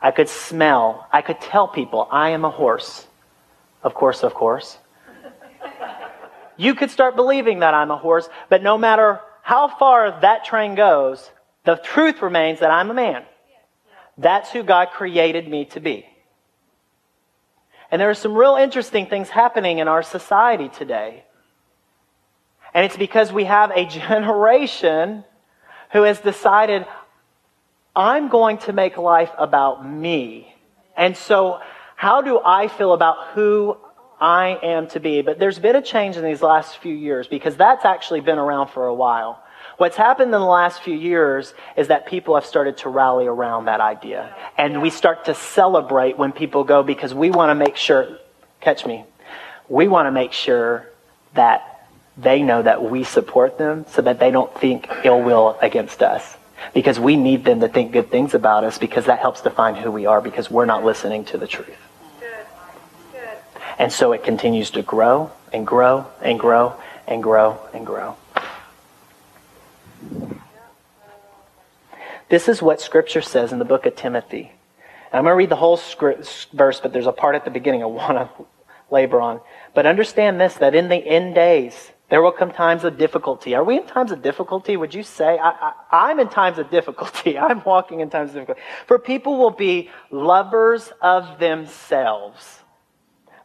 [0.00, 1.06] I could smell.
[1.12, 3.06] I could tell people I am a horse.
[3.82, 4.78] Of course, of course.
[6.56, 10.74] you could start believing that I'm a horse, but no matter how far that train
[10.74, 11.30] goes,
[11.64, 13.24] the truth remains that I'm a man.
[14.18, 16.06] That's who God created me to be.
[17.90, 21.24] And there are some real interesting things happening in our society today.
[22.76, 25.24] And it's because we have a generation
[25.92, 26.86] who has decided,
[27.96, 30.54] I'm going to make life about me.
[30.94, 31.60] And so,
[31.96, 33.78] how do I feel about who
[34.20, 35.22] I am to be?
[35.22, 38.68] But there's been a change in these last few years because that's actually been around
[38.68, 39.42] for a while.
[39.78, 43.66] What's happened in the last few years is that people have started to rally around
[43.66, 44.36] that idea.
[44.58, 48.18] And we start to celebrate when people go because we want to make sure,
[48.60, 49.04] catch me,
[49.66, 50.90] we want to make sure
[51.32, 51.75] that
[52.16, 56.36] they know that we support them so that they don't think ill will against us.
[56.72, 59.90] Because we need them to think good things about us because that helps define who
[59.90, 61.76] we are because we're not listening to the truth.
[62.18, 62.30] Good.
[63.12, 63.38] Good.
[63.78, 66.74] And so it continues to grow and grow and grow
[67.06, 68.16] and grow and grow.
[72.28, 74.52] This is what Scripture says in the book of Timothy.
[75.12, 77.50] And I'm going to read the whole script, verse, but there's a part at the
[77.50, 78.44] beginning I want to
[78.90, 79.40] labor on.
[79.74, 83.54] But understand this that in the end days, there will come times of difficulty.
[83.54, 84.76] Are we in times of difficulty?
[84.76, 85.38] Would you say?
[85.40, 87.36] I, am in times of difficulty.
[87.38, 88.60] I'm walking in times of difficulty.
[88.86, 92.60] For people will be lovers of themselves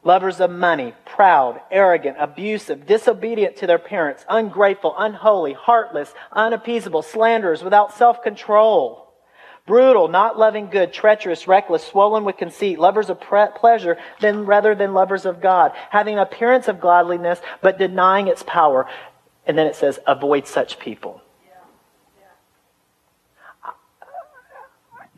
[0.04, 7.63] lovers of money, proud, arrogant, abusive, disobedient to their parents, ungrateful, unholy, heartless, unappeasable, slanderers,
[7.63, 9.00] without self control,
[9.71, 14.75] brutal, not loving good, treacherous, reckless, swollen with conceit, lovers of pre- pleasure than rather
[14.75, 18.86] than lovers of God, having an appearance of godliness, but denying its power.
[19.45, 21.21] And then it says, avoid such people.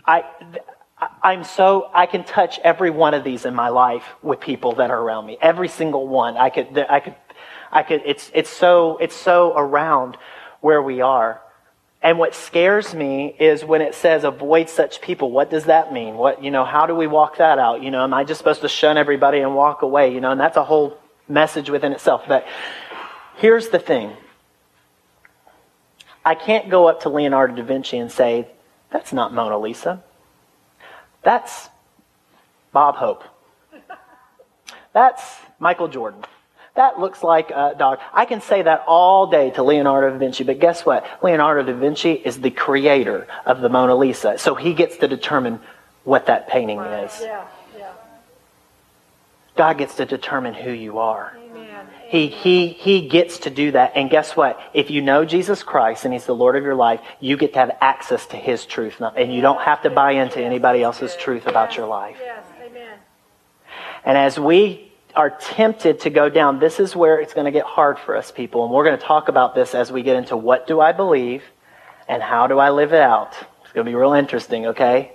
[0.06, 0.24] I,
[1.24, 4.92] I'm so, I can touch every one of these in my life with people that
[4.92, 5.36] are around me.
[5.42, 6.38] Every single one.
[6.38, 7.16] I could, I could,
[7.72, 10.16] I could, it's, it's so, it's so around
[10.62, 11.42] where we are.
[12.04, 15.32] And what scares me is when it says avoid such people.
[15.32, 16.16] What does that mean?
[16.16, 17.82] What, you know, how do we walk that out?
[17.82, 20.14] You know, am I just supposed to shun everybody and walk away?
[20.14, 20.98] You know, and that's a whole
[21.30, 22.24] message within itself.
[22.28, 22.46] But
[23.38, 24.12] here's the thing.
[26.26, 28.50] I can't go up to Leonardo da Vinci and say,
[28.92, 30.04] that's not Mona Lisa.
[31.24, 31.70] That's
[32.74, 33.24] Bob Hope.
[34.92, 35.24] That's
[35.58, 36.24] Michael Jordan.
[36.76, 38.00] That looks like a dog.
[38.14, 41.06] I can say that all day to Leonardo da Vinci, but guess what?
[41.22, 45.60] Leonardo da Vinci is the creator of the Mona Lisa, so he gets to determine
[46.04, 47.20] what that painting is.
[47.22, 47.46] Yeah,
[47.78, 47.92] yeah.
[49.56, 51.38] God gets to determine who you are.
[51.38, 51.88] Amen.
[52.08, 53.94] He, he, he gets to do that.
[53.96, 54.60] And guess what?
[54.74, 57.60] If you know Jesus Christ and He's the Lord of your life, you get to
[57.60, 59.00] have access to His truth.
[59.00, 62.18] And you don't have to buy into anybody else's truth about your life.
[62.20, 62.46] Yes.
[62.64, 62.98] Amen.
[64.06, 67.66] And as we are tempted to go down, this is where it's going to get
[67.66, 68.64] hard for us, people.
[68.64, 71.44] And we're going to talk about this as we get into what do I believe
[72.08, 73.36] and how do I live it out.
[73.64, 75.12] It's going to be real interesting, okay?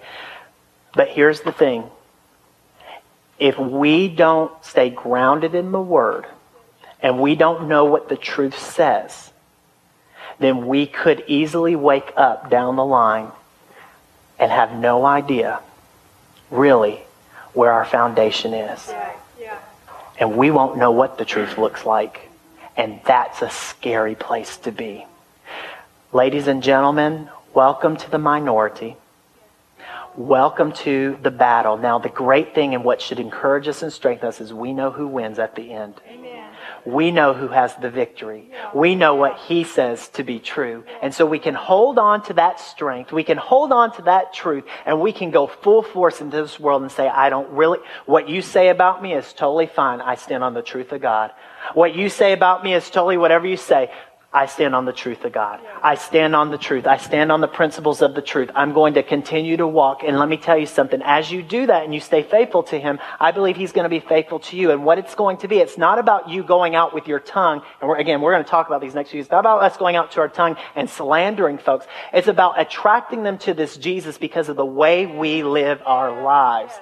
[0.95, 1.85] But here's the thing
[3.39, 6.27] if we don't stay grounded in the Word
[7.01, 9.31] and we don't know what the truth says,
[10.39, 13.31] then we could easily wake up down the line
[14.39, 15.61] and have no idea
[16.51, 17.01] really
[17.53, 18.93] where our foundation is.
[20.19, 22.29] And we won't know what the truth looks like.
[22.77, 25.07] And that's a scary place to be.
[26.13, 28.97] Ladies and gentlemen, welcome to the minority.
[30.17, 31.77] Welcome to the battle.
[31.77, 34.91] Now, the great thing and what should encourage us and strengthen us is we know
[34.91, 35.95] who wins at the end.
[36.09, 36.38] Amen
[36.85, 38.51] we know who has the victory.
[38.75, 40.85] We know what he says to be true.
[41.03, 43.13] And so we can hold on to that strength.
[43.13, 46.59] We can hold on to that truth and we can go full force into this
[46.59, 50.01] world and say, I don't really, what you say about me is totally fine.
[50.01, 51.33] I stand on the truth of God.
[51.75, 53.91] What you say about me is totally whatever you say.
[54.31, 55.59] I stand on the truth of God.
[55.83, 56.87] I stand on the truth.
[56.87, 58.51] I stand on the principles of the truth.
[58.55, 60.03] I'm going to continue to walk.
[60.07, 61.01] And let me tell you something.
[61.03, 63.89] As you do that and you stay faithful to Him, I believe He's going to
[63.89, 64.71] be faithful to you.
[64.71, 67.63] And what it's going to be, it's not about you going out with your tongue.
[67.81, 69.21] And we're, again, we're going to talk about these next few.
[69.21, 71.87] It's not about us going out to our tongue and slandering folks.
[72.13, 76.75] It's about attracting them to this Jesus because of the way we live our lives.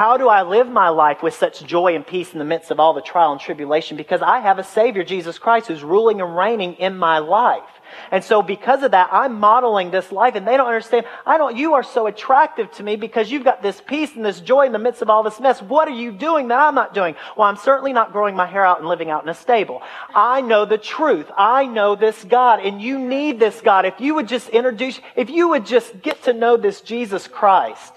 [0.00, 2.80] How do I live my life with such joy and peace in the midst of
[2.80, 3.98] all the trial and tribulation?
[3.98, 7.68] Because I have a Savior, Jesus Christ, who's ruling and reigning in my life.
[8.10, 11.04] And so because of that, I'm modeling this life and they don't understand.
[11.26, 14.40] I don't, you are so attractive to me because you've got this peace and this
[14.40, 15.60] joy in the midst of all this mess.
[15.60, 17.14] What are you doing that I'm not doing?
[17.36, 19.82] Well, I'm certainly not growing my hair out and living out in a stable.
[20.14, 21.30] I know the truth.
[21.36, 23.84] I know this God and you need this God.
[23.84, 27.92] If you would just introduce, if you would just get to know this Jesus Christ,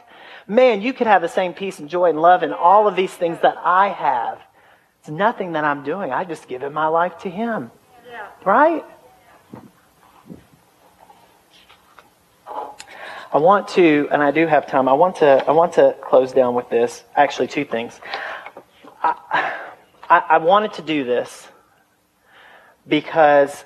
[0.47, 3.13] man, you could have the same peace and joy and love and all of these
[3.13, 4.39] things that I have.
[4.99, 6.12] It's nothing that I'm doing.
[6.12, 7.71] I just given my life to Him.
[8.10, 8.27] Yeah.
[8.45, 8.86] Right?
[13.34, 14.88] I want to, and I do have time.
[14.88, 15.43] I want to.
[15.47, 17.03] I want to close down with this.
[17.15, 17.99] Actually, two things.
[19.01, 19.53] I,
[20.08, 21.47] I, I wanted to do this
[22.88, 23.65] because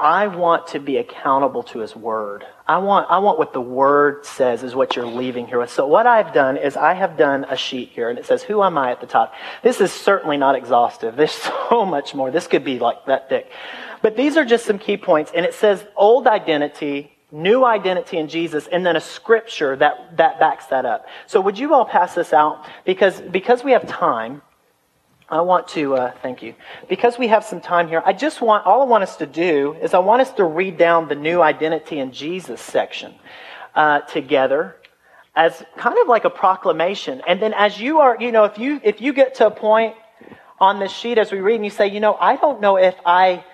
[0.00, 2.44] I want to be accountable to His Word.
[2.66, 5.70] I want, I want what the Word says is what you're leaving here with.
[5.70, 8.62] So what I've done is I have done a sheet here, and it says, Who
[8.62, 9.34] am I at the top?
[9.62, 11.16] This is certainly not exhaustive.
[11.16, 11.32] There's
[11.68, 12.30] so much more.
[12.30, 13.50] This could be like that thick.
[14.02, 18.28] But these are just some key points, and it says old identity, new identity in
[18.28, 21.06] Jesus, and then a scripture that, that backs that up.
[21.26, 22.66] So would you all pass this out?
[22.84, 24.42] Because, because we have time,
[25.30, 26.54] I want to, uh, thank you.
[26.88, 29.76] Because we have some time here, I just want, all I want us to do
[29.80, 33.14] is I want us to read down the new identity in Jesus section
[33.74, 34.76] uh, together
[35.36, 37.22] as kind of like a proclamation.
[37.28, 39.94] And then as you are, you know, if you, if you get to a point
[40.58, 42.96] on this sheet as we read and you say, you know, I don't know if
[43.06, 43.44] I,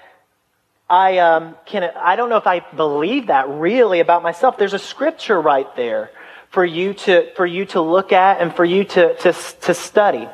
[0.89, 4.57] I um, can, I don't know if I believe that really about myself.
[4.57, 6.11] There's a scripture right there
[6.49, 10.27] for you to, for you to look at and for you to, to, to study.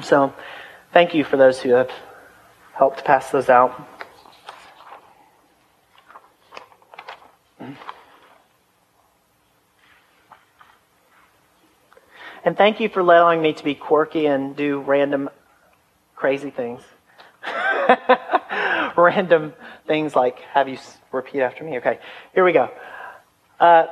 [0.00, 0.32] So,
[0.92, 1.90] thank you for those who have
[2.72, 3.88] helped pass those out.
[12.44, 15.28] And thank you for allowing me to be quirky and do random
[16.16, 16.82] crazy things.
[18.96, 19.52] random
[19.86, 20.78] things like have you
[21.12, 21.78] repeat after me.
[21.78, 21.98] Okay,
[22.34, 22.70] here we go.
[23.60, 23.86] Uh,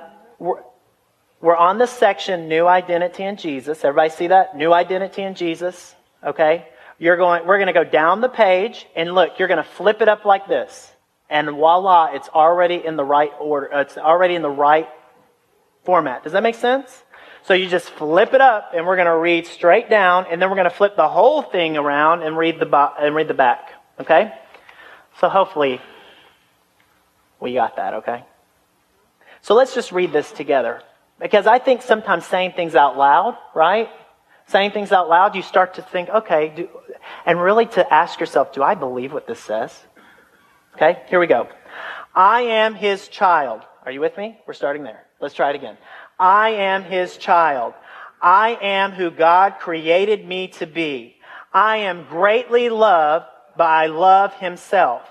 [1.41, 3.84] we're, on the section New Identity in Jesus.
[3.84, 4.57] Everybody see that?
[4.57, 5.95] New Identity in Jesus.
[6.24, 6.66] Okay?
[6.99, 10.03] You're going, we're going to go down the page and look, you're going to flip
[10.03, 10.93] it up like this.
[11.30, 13.72] And voila, it's already in the right order.
[13.72, 14.88] Uh, it's already in the right
[15.84, 16.24] format.
[16.24, 17.05] Does that make sense?
[17.45, 20.51] So you just flip it up and we're going to read straight down and then
[20.51, 23.34] we're going to flip the whole thing around and read the, bo- and read the
[23.34, 23.72] back.
[23.99, 24.32] Okay?
[25.20, 25.80] So hopefully
[27.41, 28.24] we got that, okay?
[29.41, 30.82] So let's just read this together.
[31.20, 33.88] Because I think sometimes saying things out loud, right?
[34.46, 36.68] Saying things out loud, you start to think, okay, do,
[37.26, 39.78] and really to ask yourself, do I believe what this says?
[40.74, 41.48] Okay, here we go.
[42.14, 43.62] I am his child.
[43.84, 44.38] Are you with me?
[44.46, 45.06] We're starting there.
[45.20, 45.76] Let's try it again.
[46.18, 47.74] I am his child.
[48.20, 51.16] I am who God created me to be.
[51.52, 55.02] I am greatly loved by love himself.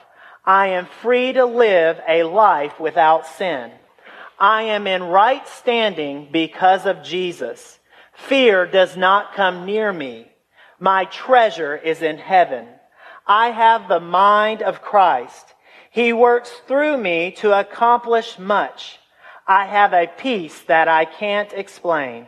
[0.44, 3.72] I am free to live a life without sin.
[4.40, 7.80] I am in right standing because of Jesus.
[8.14, 10.32] Fear does not come near me.
[10.80, 12.68] My treasure is in heaven.
[13.28, 15.54] I have the mind of Christ.
[15.92, 19.00] He works through me to accomplish much.
[19.46, 22.28] I have a peace that I can't explain.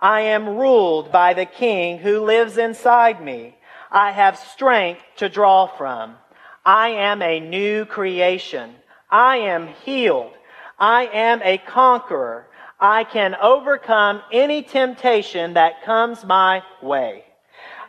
[0.00, 3.56] I am ruled by the King who lives inside me.
[3.90, 6.16] I have strength to draw from.
[6.64, 8.74] I am a new creation.
[9.10, 10.32] I am healed.
[10.78, 12.46] I am a conqueror.
[12.80, 17.24] I can overcome any temptation that comes my way.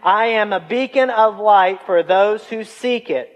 [0.04, 3.30] I am a beacon of light for those who seek it.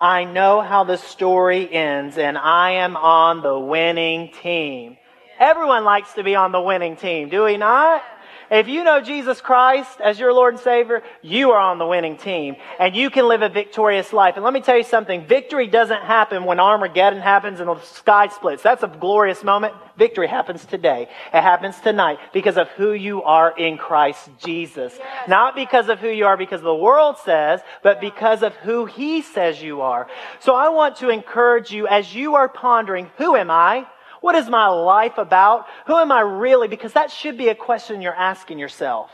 [0.00, 4.96] I know how the story ends and I am on the winning team.
[5.38, 8.02] Everyone likes to be on the winning team, do we not?
[8.50, 12.16] If you know Jesus Christ as your Lord and Savior, you are on the winning
[12.16, 14.36] team and you can live a victorious life.
[14.36, 15.26] And let me tell you something.
[15.26, 18.62] Victory doesn't happen when Armageddon happens and the sky splits.
[18.62, 19.74] That's a glorious moment.
[19.98, 21.08] Victory happens today.
[21.34, 24.94] It happens tonight because of who you are in Christ Jesus.
[24.96, 25.28] Yes.
[25.28, 29.20] Not because of who you are because the world says, but because of who He
[29.20, 30.08] says you are.
[30.40, 33.86] So I want to encourage you as you are pondering, who am I?
[34.20, 35.66] What is my life about?
[35.86, 36.68] Who am I really?
[36.68, 39.10] Because that should be a question you're asking yourself.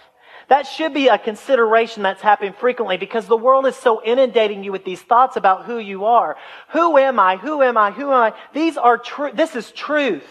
[0.49, 4.73] That should be a consideration that's happening frequently because the world is so inundating you
[4.73, 6.37] with these thoughts about who you are.
[6.71, 7.37] Who am I?
[7.37, 7.91] Who am I?
[7.91, 8.35] Who am I?
[8.53, 9.31] These are true.
[9.33, 10.25] This is truth.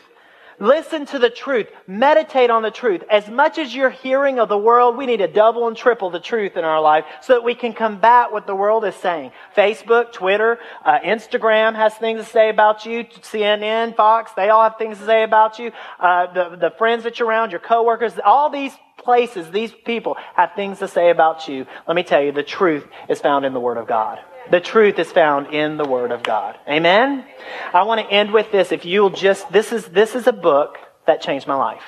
[0.60, 1.68] Listen to the truth.
[1.88, 3.04] Meditate on the truth.
[3.10, 6.20] As much as you're hearing of the world, we need to double and triple the
[6.20, 9.32] truth in our life so that we can combat what the world is saying.
[9.56, 13.04] Facebook, Twitter, uh, Instagram has things to say about you.
[13.04, 15.72] CNN, Fox, they all have things to say about you.
[16.00, 20.54] Uh, the, the friends that you're around, your coworkers, all these places, these people have
[20.56, 21.66] things to say about you.
[21.88, 24.20] Let me tell you, the truth is found in the Word of God.
[24.52, 26.60] The truth is found in the Word of God.
[26.68, 27.26] Amen?
[27.74, 28.72] I want to end with this.
[28.72, 30.78] If you'll just, this is, this is a book
[31.08, 31.84] that changed my life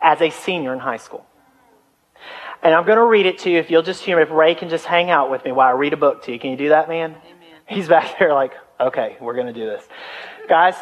[0.00, 1.26] as a senior in high school.
[2.62, 4.68] And I'm going to read it to you if you'll just hear If Ray can
[4.68, 6.38] just hang out with me while I read a book to you.
[6.38, 7.10] Can you do that, man?
[7.10, 7.60] Amen.
[7.66, 9.84] He's back there like, okay, we're going to do this.
[10.48, 10.74] Guys,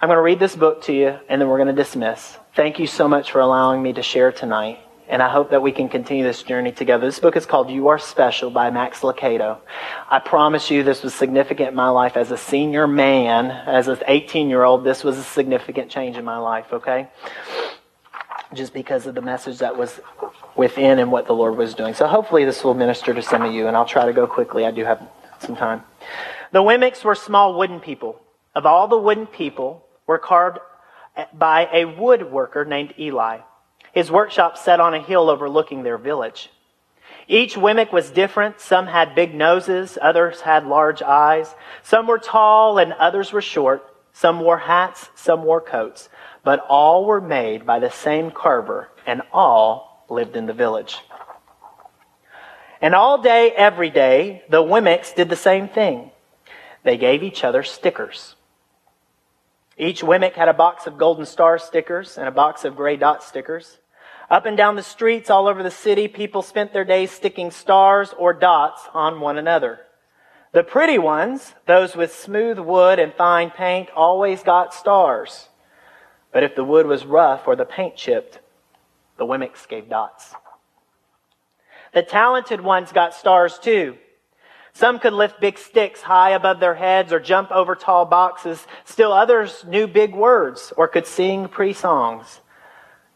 [0.00, 2.36] I'm going to read this book to you and then we're going to dismiss.
[2.54, 4.78] Thank you so much for allowing me to share tonight
[5.10, 7.04] and I hope that we can continue this journey together.
[7.04, 9.58] This book is called You Are Special by Max Lucado.
[10.08, 13.98] I promise you this was significant in my life as a senior man, as an
[14.06, 17.08] 18 year old, this was a significant change in my life, okay?
[18.54, 20.00] Just because of the message that was
[20.54, 21.92] within and what the Lord was doing.
[21.92, 24.64] So hopefully this will minister to some of you, and I'll try to go quickly.
[24.64, 25.02] I do have
[25.40, 25.82] some time.
[26.52, 28.20] The Wemmicks were small wooden people.
[28.54, 30.58] Of all the wooden people, were carved
[31.32, 33.38] by a woodworker named Eli.
[33.92, 36.50] His workshop sat on a hill overlooking their village.
[37.26, 38.60] Each Wemmick was different.
[38.60, 41.54] Some had big noses, others had large eyes.
[41.82, 43.86] Some were tall and others were short.
[44.12, 46.08] Some wore hats, some wore coats.
[46.42, 50.98] But all were made by the same carver, and all lived in the village.
[52.82, 56.10] And all day, every day, the Wemmicks did the same thing.
[56.82, 58.36] They gave each other stickers.
[59.76, 63.22] Each Wemmick had a box of golden star stickers and a box of gray dot
[63.22, 63.78] stickers.
[64.30, 68.14] Up and down the streets all over the city, people spent their days sticking stars
[68.16, 69.80] or dots on one another.
[70.52, 75.48] The pretty ones, those with smooth wood and fine paint, always got stars.
[76.32, 78.38] But if the wood was rough or the paint chipped,
[79.16, 80.34] the Wemmicks gave dots.
[81.92, 83.96] The talented ones got stars too.
[84.72, 88.64] Some could lift big sticks high above their heads or jump over tall boxes.
[88.84, 92.39] Still others knew big words or could sing pretty songs.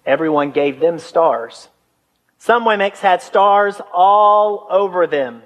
[0.07, 1.68] Everyone gave them stars.
[2.38, 5.42] Some Wemmicks had stars all over them.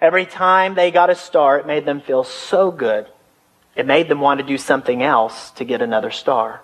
[0.00, 3.06] Every time they got a star, it made them feel so good.
[3.74, 6.62] It made them want to do something else to get another star.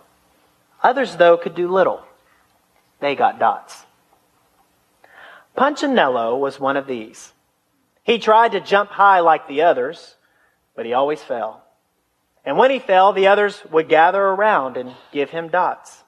[0.82, 2.02] Others, though, could do little.
[3.00, 3.84] They got dots.
[5.56, 7.32] Punchinello was one of these.
[8.04, 10.16] He tried to jump high like the others,
[10.74, 11.62] but he always fell.
[12.44, 16.01] And when he fell, the others would gather around and give him dots.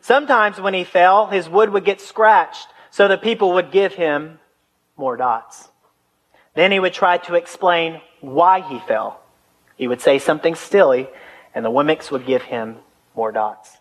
[0.00, 4.38] Sometimes when he fell, his wood would get scratched, so the people would give him
[4.96, 5.68] more dots.
[6.54, 9.20] Then he would try to explain why he fell.
[9.76, 11.08] He would say something silly,
[11.54, 12.78] and the Wemmicks would give him
[13.14, 13.78] more dots.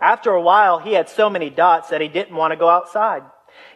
[0.00, 3.22] After a while, he had so many dots that he didn't want to go outside.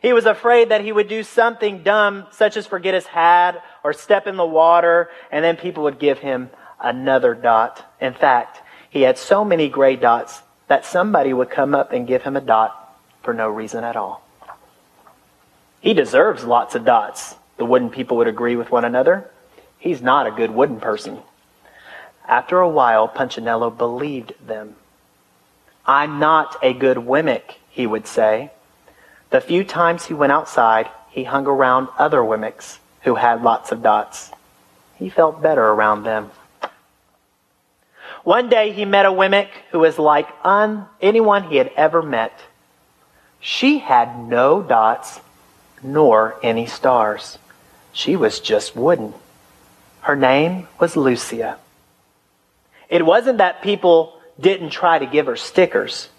[0.03, 3.93] He was afraid that he would do something dumb, such as forget his hat or
[3.93, 6.51] step in the water, and then people would give him
[6.81, 7.85] another dot.
[8.01, 8.61] In fact,
[8.91, 12.41] he had so many gray dots that somebody would come up and give him a
[12.41, 14.23] dot for no reason at all.
[15.81, 19.31] He deserves lots of dots, the wooden people would agree with one another.
[19.79, 21.19] He's not a good wooden person.
[22.27, 24.77] After a while, Punchinello believed them.
[25.87, 28.51] I'm not a good Wemmick, he would say.
[29.31, 33.83] The few times he went outside, he hung around other Wemmicks who had lots of
[33.83, 34.31] dots.
[34.97, 36.31] He felt better around them.
[38.29, 42.39] One day he met a Wemmick who was like un- anyone he had ever met.
[43.41, 45.19] She had no dots
[45.83, 47.39] nor any stars.
[47.91, 49.15] She was just wooden.
[50.03, 51.57] Her name was Lucia.
[52.91, 56.11] It wasn't that people didn't try to give her stickers.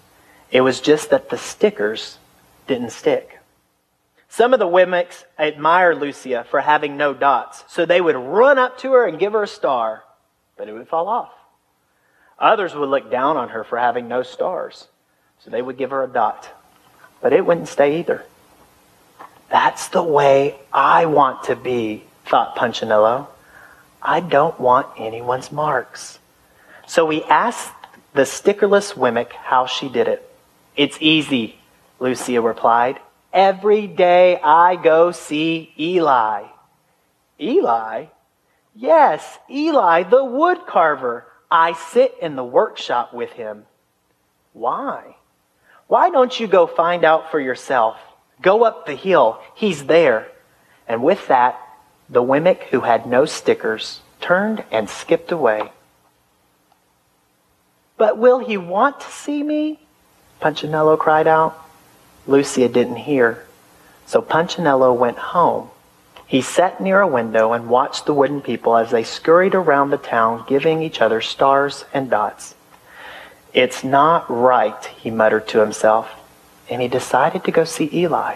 [0.49, 2.17] It was just that the stickers
[2.65, 3.37] didn't stick.
[4.29, 8.79] Some of the Wemmicks admired Lucia for having no dots, so they would run up
[8.79, 10.03] to her and give her a star,
[10.57, 11.33] but it would fall off.
[12.39, 14.87] Others would look down on her for having no stars,
[15.43, 16.49] so they would give her a dot,
[17.21, 18.25] but it wouldn't stay either.
[19.49, 23.27] That's the way I want to be, thought Punchinello.
[24.01, 26.19] I don't want anyone's marks.
[26.87, 27.73] So he asked
[28.13, 30.25] the stickerless Wemmick how she did it.
[30.75, 31.59] It's easy,
[31.99, 32.99] Lucia replied.
[33.33, 36.45] Every day I go see Eli.
[37.39, 38.05] Eli?
[38.75, 41.25] Yes, Eli, the wood carver.
[41.51, 43.65] I sit in the workshop with him.
[44.53, 45.15] Why?
[45.87, 47.97] Why don't you go find out for yourself?
[48.41, 49.41] Go up the hill.
[49.55, 50.27] He's there.
[50.87, 51.59] And with that,
[52.09, 55.71] the Wemmick who had no stickers turned and skipped away.
[57.97, 59.79] But will he want to see me?
[60.39, 61.59] Punchinello cried out.
[62.27, 63.45] Lucia didn't hear.
[64.05, 65.69] So Punchinello went home.
[66.29, 69.97] He sat near a window and watched the wooden people as they scurried around the
[69.97, 72.53] town, giving each other stars and dots.
[73.51, 76.07] It's not right, he muttered to himself,
[76.69, 78.35] and he decided to go see Eli.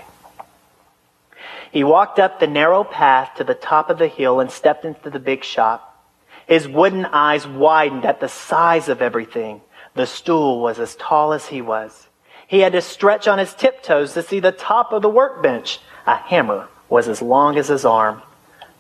[1.71, 5.11] He walked up the narrow path to the top of the hill and stepped into
[5.11, 6.03] the big shop.
[6.47, 9.61] His wooden eyes widened at the size of everything.
[9.93, 12.07] The stool was as tall as he was.
[12.47, 15.79] He had to stretch on his tiptoes to see the top of the workbench.
[16.07, 18.21] A hammer was as long as his arm.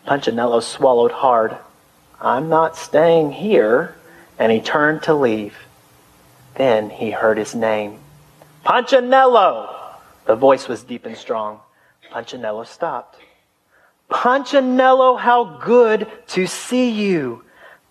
[0.05, 1.57] Punchinello swallowed hard.
[2.21, 3.95] I'm not staying here.
[4.37, 5.57] And he turned to leave.
[6.53, 7.97] Then he heard his name.
[8.63, 9.97] Punchinello!
[10.25, 11.59] The voice was deep and strong.
[12.11, 13.19] Punchinello stopped.
[14.11, 17.43] Punchinello, how good to see you.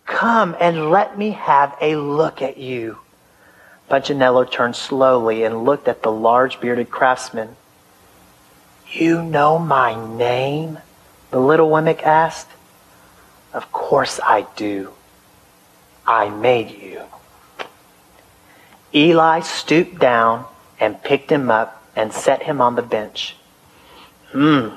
[0.07, 2.99] Come and let me have a look at you.
[3.91, 7.57] Punchinello turned slowly and looked at the large bearded craftsman.
[8.93, 10.79] You know my name?
[11.31, 12.49] The little Wemmick asked.
[13.55, 14.93] Of course I do.
[16.07, 17.01] I made you.
[18.95, 20.45] Eli stooped down
[20.79, 23.35] and picked him up and set him on the bench.
[24.33, 24.75] Hmm,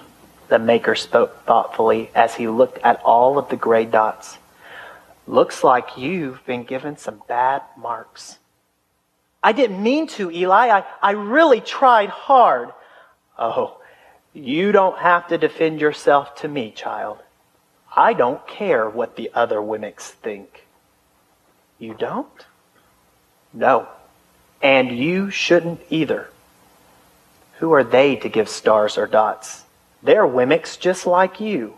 [0.48, 4.38] the maker spoke thoughtfully as he looked at all of the gray dots.
[5.28, 8.38] Looks like you've been given some bad marks.
[9.44, 10.70] I didn't mean to, Eli.
[10.70, 12.72] I, I really tried hard.
[13.38, 13.78] Oh,
[14.36, 17.20] you don't have to defend yourself to me, child.
[17.96, 20.66] I don't care what the other Wemmicks think.
[21.80, 22.46] You don't?
[23.54, 23.88] No.
[24.62, 26.30] And you shouldn't either.
[27.60, 29.64] Who are they to give stars or dots?
[30.04, 31.76] They're Wemmicks just like you.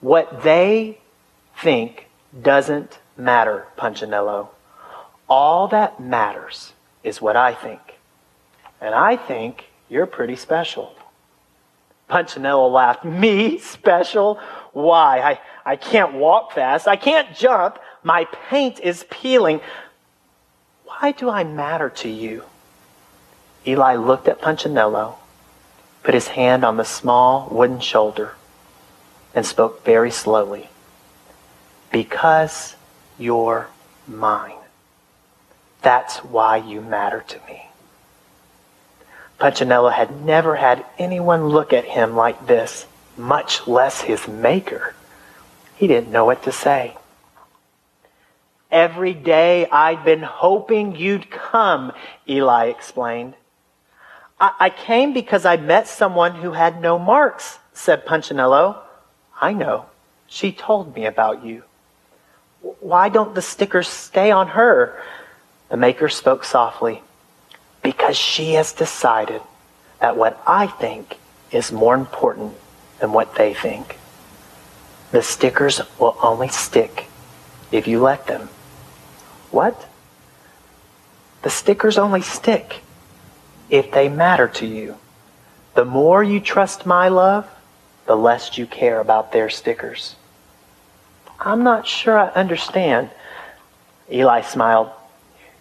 [0.00, 0.98] What they
[1.58, 2.06] think
[2.42, 4.48] doesn't matter, Punchinello.
[5.28, 6.72] All that matters
[7.04, 7.80] is what I think.
[8.80, 10.94] And I think you're pretty special.
[12.08, 13.04] Punchinello laughed.
[13.04, 13.58] Me?
[13.58, 14.40] Special?
[14.72, 15.20] Why?
[15.20, 15.40] I,
[15.72, 16.86] I can't walk fast.
[16.86, 17.78] I can't jump.
[18.02, 19.60] My paint is peeling.
[20.84, 22.44] Why do I matter to you?
[23.66, 25.16] Eli looked at Punchinello,
[26.04, 28.36] put his hand on the small wooden shoulder,
[29.34, 30.68] and spoke very slowly.
[31.90, 32.76] Because
[33.18, 33.68] you're
[34.06, 34.52] mine.
[35.82, 37.65] That's why you matter to me.
[39.38, 44.94] Punchinello had never had anyone look at him like this, much less his maker.
[45.76, 46.96] He didn't know what to say.
[48.70, 51.92] Every day I'd been hoping you'd come,
[52.28, 53.34] Eli explained.
[54.40, 58.78] I, I came because I met someone who had no marks, said Punchinello.
[59.40, 59.86] I know.
[60.26, 61.62] She told me about you.
[62.80, 65.00] Why don't the stickers stay on her?
[65.68, 67.02] The maker spoke softly.
[67.86, 69.40] Because she has decided
[70.00, 71.18] that what I think
[71.52, 72.54] is more important
[72.98, 73.96] than what they think.
[75.12, 77.06] The stickers will only stick
[77.70, 78.48] if you let them.
[79.52, 79.88] What?
[81.42, 82.80] The stickers only stick
[83.70, 84.96] if they matter to you.
[85.76, 87.48] The more you trust my love,
[88.06, 90.16] the less you care about their stickers.
[91.38, 93.10] I'm not sure I understand.
[94.10, 94.90] Eli smiled.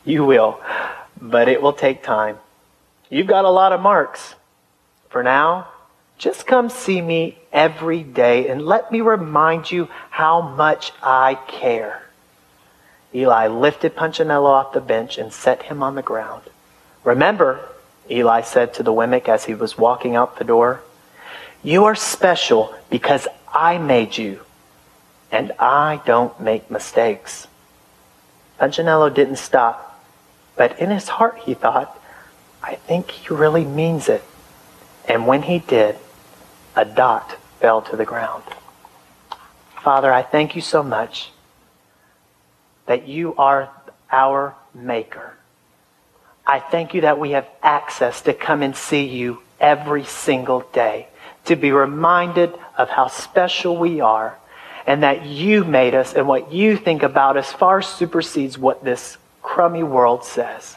[0.05, 0.59] You will,
[1.29, 2.37] but it will take time.
[3.09, 4.35] You've got a lot of marks.
[5.09, 5.67] For now,
[6.17, 12.03] just come see me every day and let me remind you how much I care.
[13.13, 16.43] Eli lifted Punchinello off the bench and set him on the ground.
[17.03, 17.59] Remember,
[18.09, 20.81] Eli said to the Wemmick as he was walking out the door,
[21.63, 24.41] you are special because I made you,
[25.31, 27.47] and I don't make mistakes.
[28.59, 29.94] Punchinello didn't stop,
[30.55, 31.99] but in his heart he thought,
[32.63, 34.23] I think he really means it.
[35.07, 35.97] And when he did,
[36.75, 38.43] a dot fell to the ground.
[39.83, 41.31] Father, I thank you so much
[42.87, 43.69] that you are
[44.11, 45.33] our maker.
[46.45, 51.07] I thank you that we have access to come and see you every single day,
[51.45, 54.37] to be reminded of how special we are,
[54.85, 59.17] and that you made us and what you think about us far supersedes what this
[59.45, 60.75] crummy world says.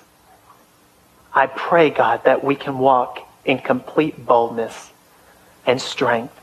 [1.33, 4.93] I pray, God, that we can walk in complete boldness
[5.67, 6.39] and strength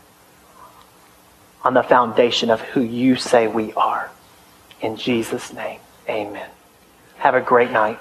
[1.64, 4.10] on the foundation of who you say we are.
[4.82, 6.50] In Jesus' name, amen.
[7.18, 8.00] Have a great night.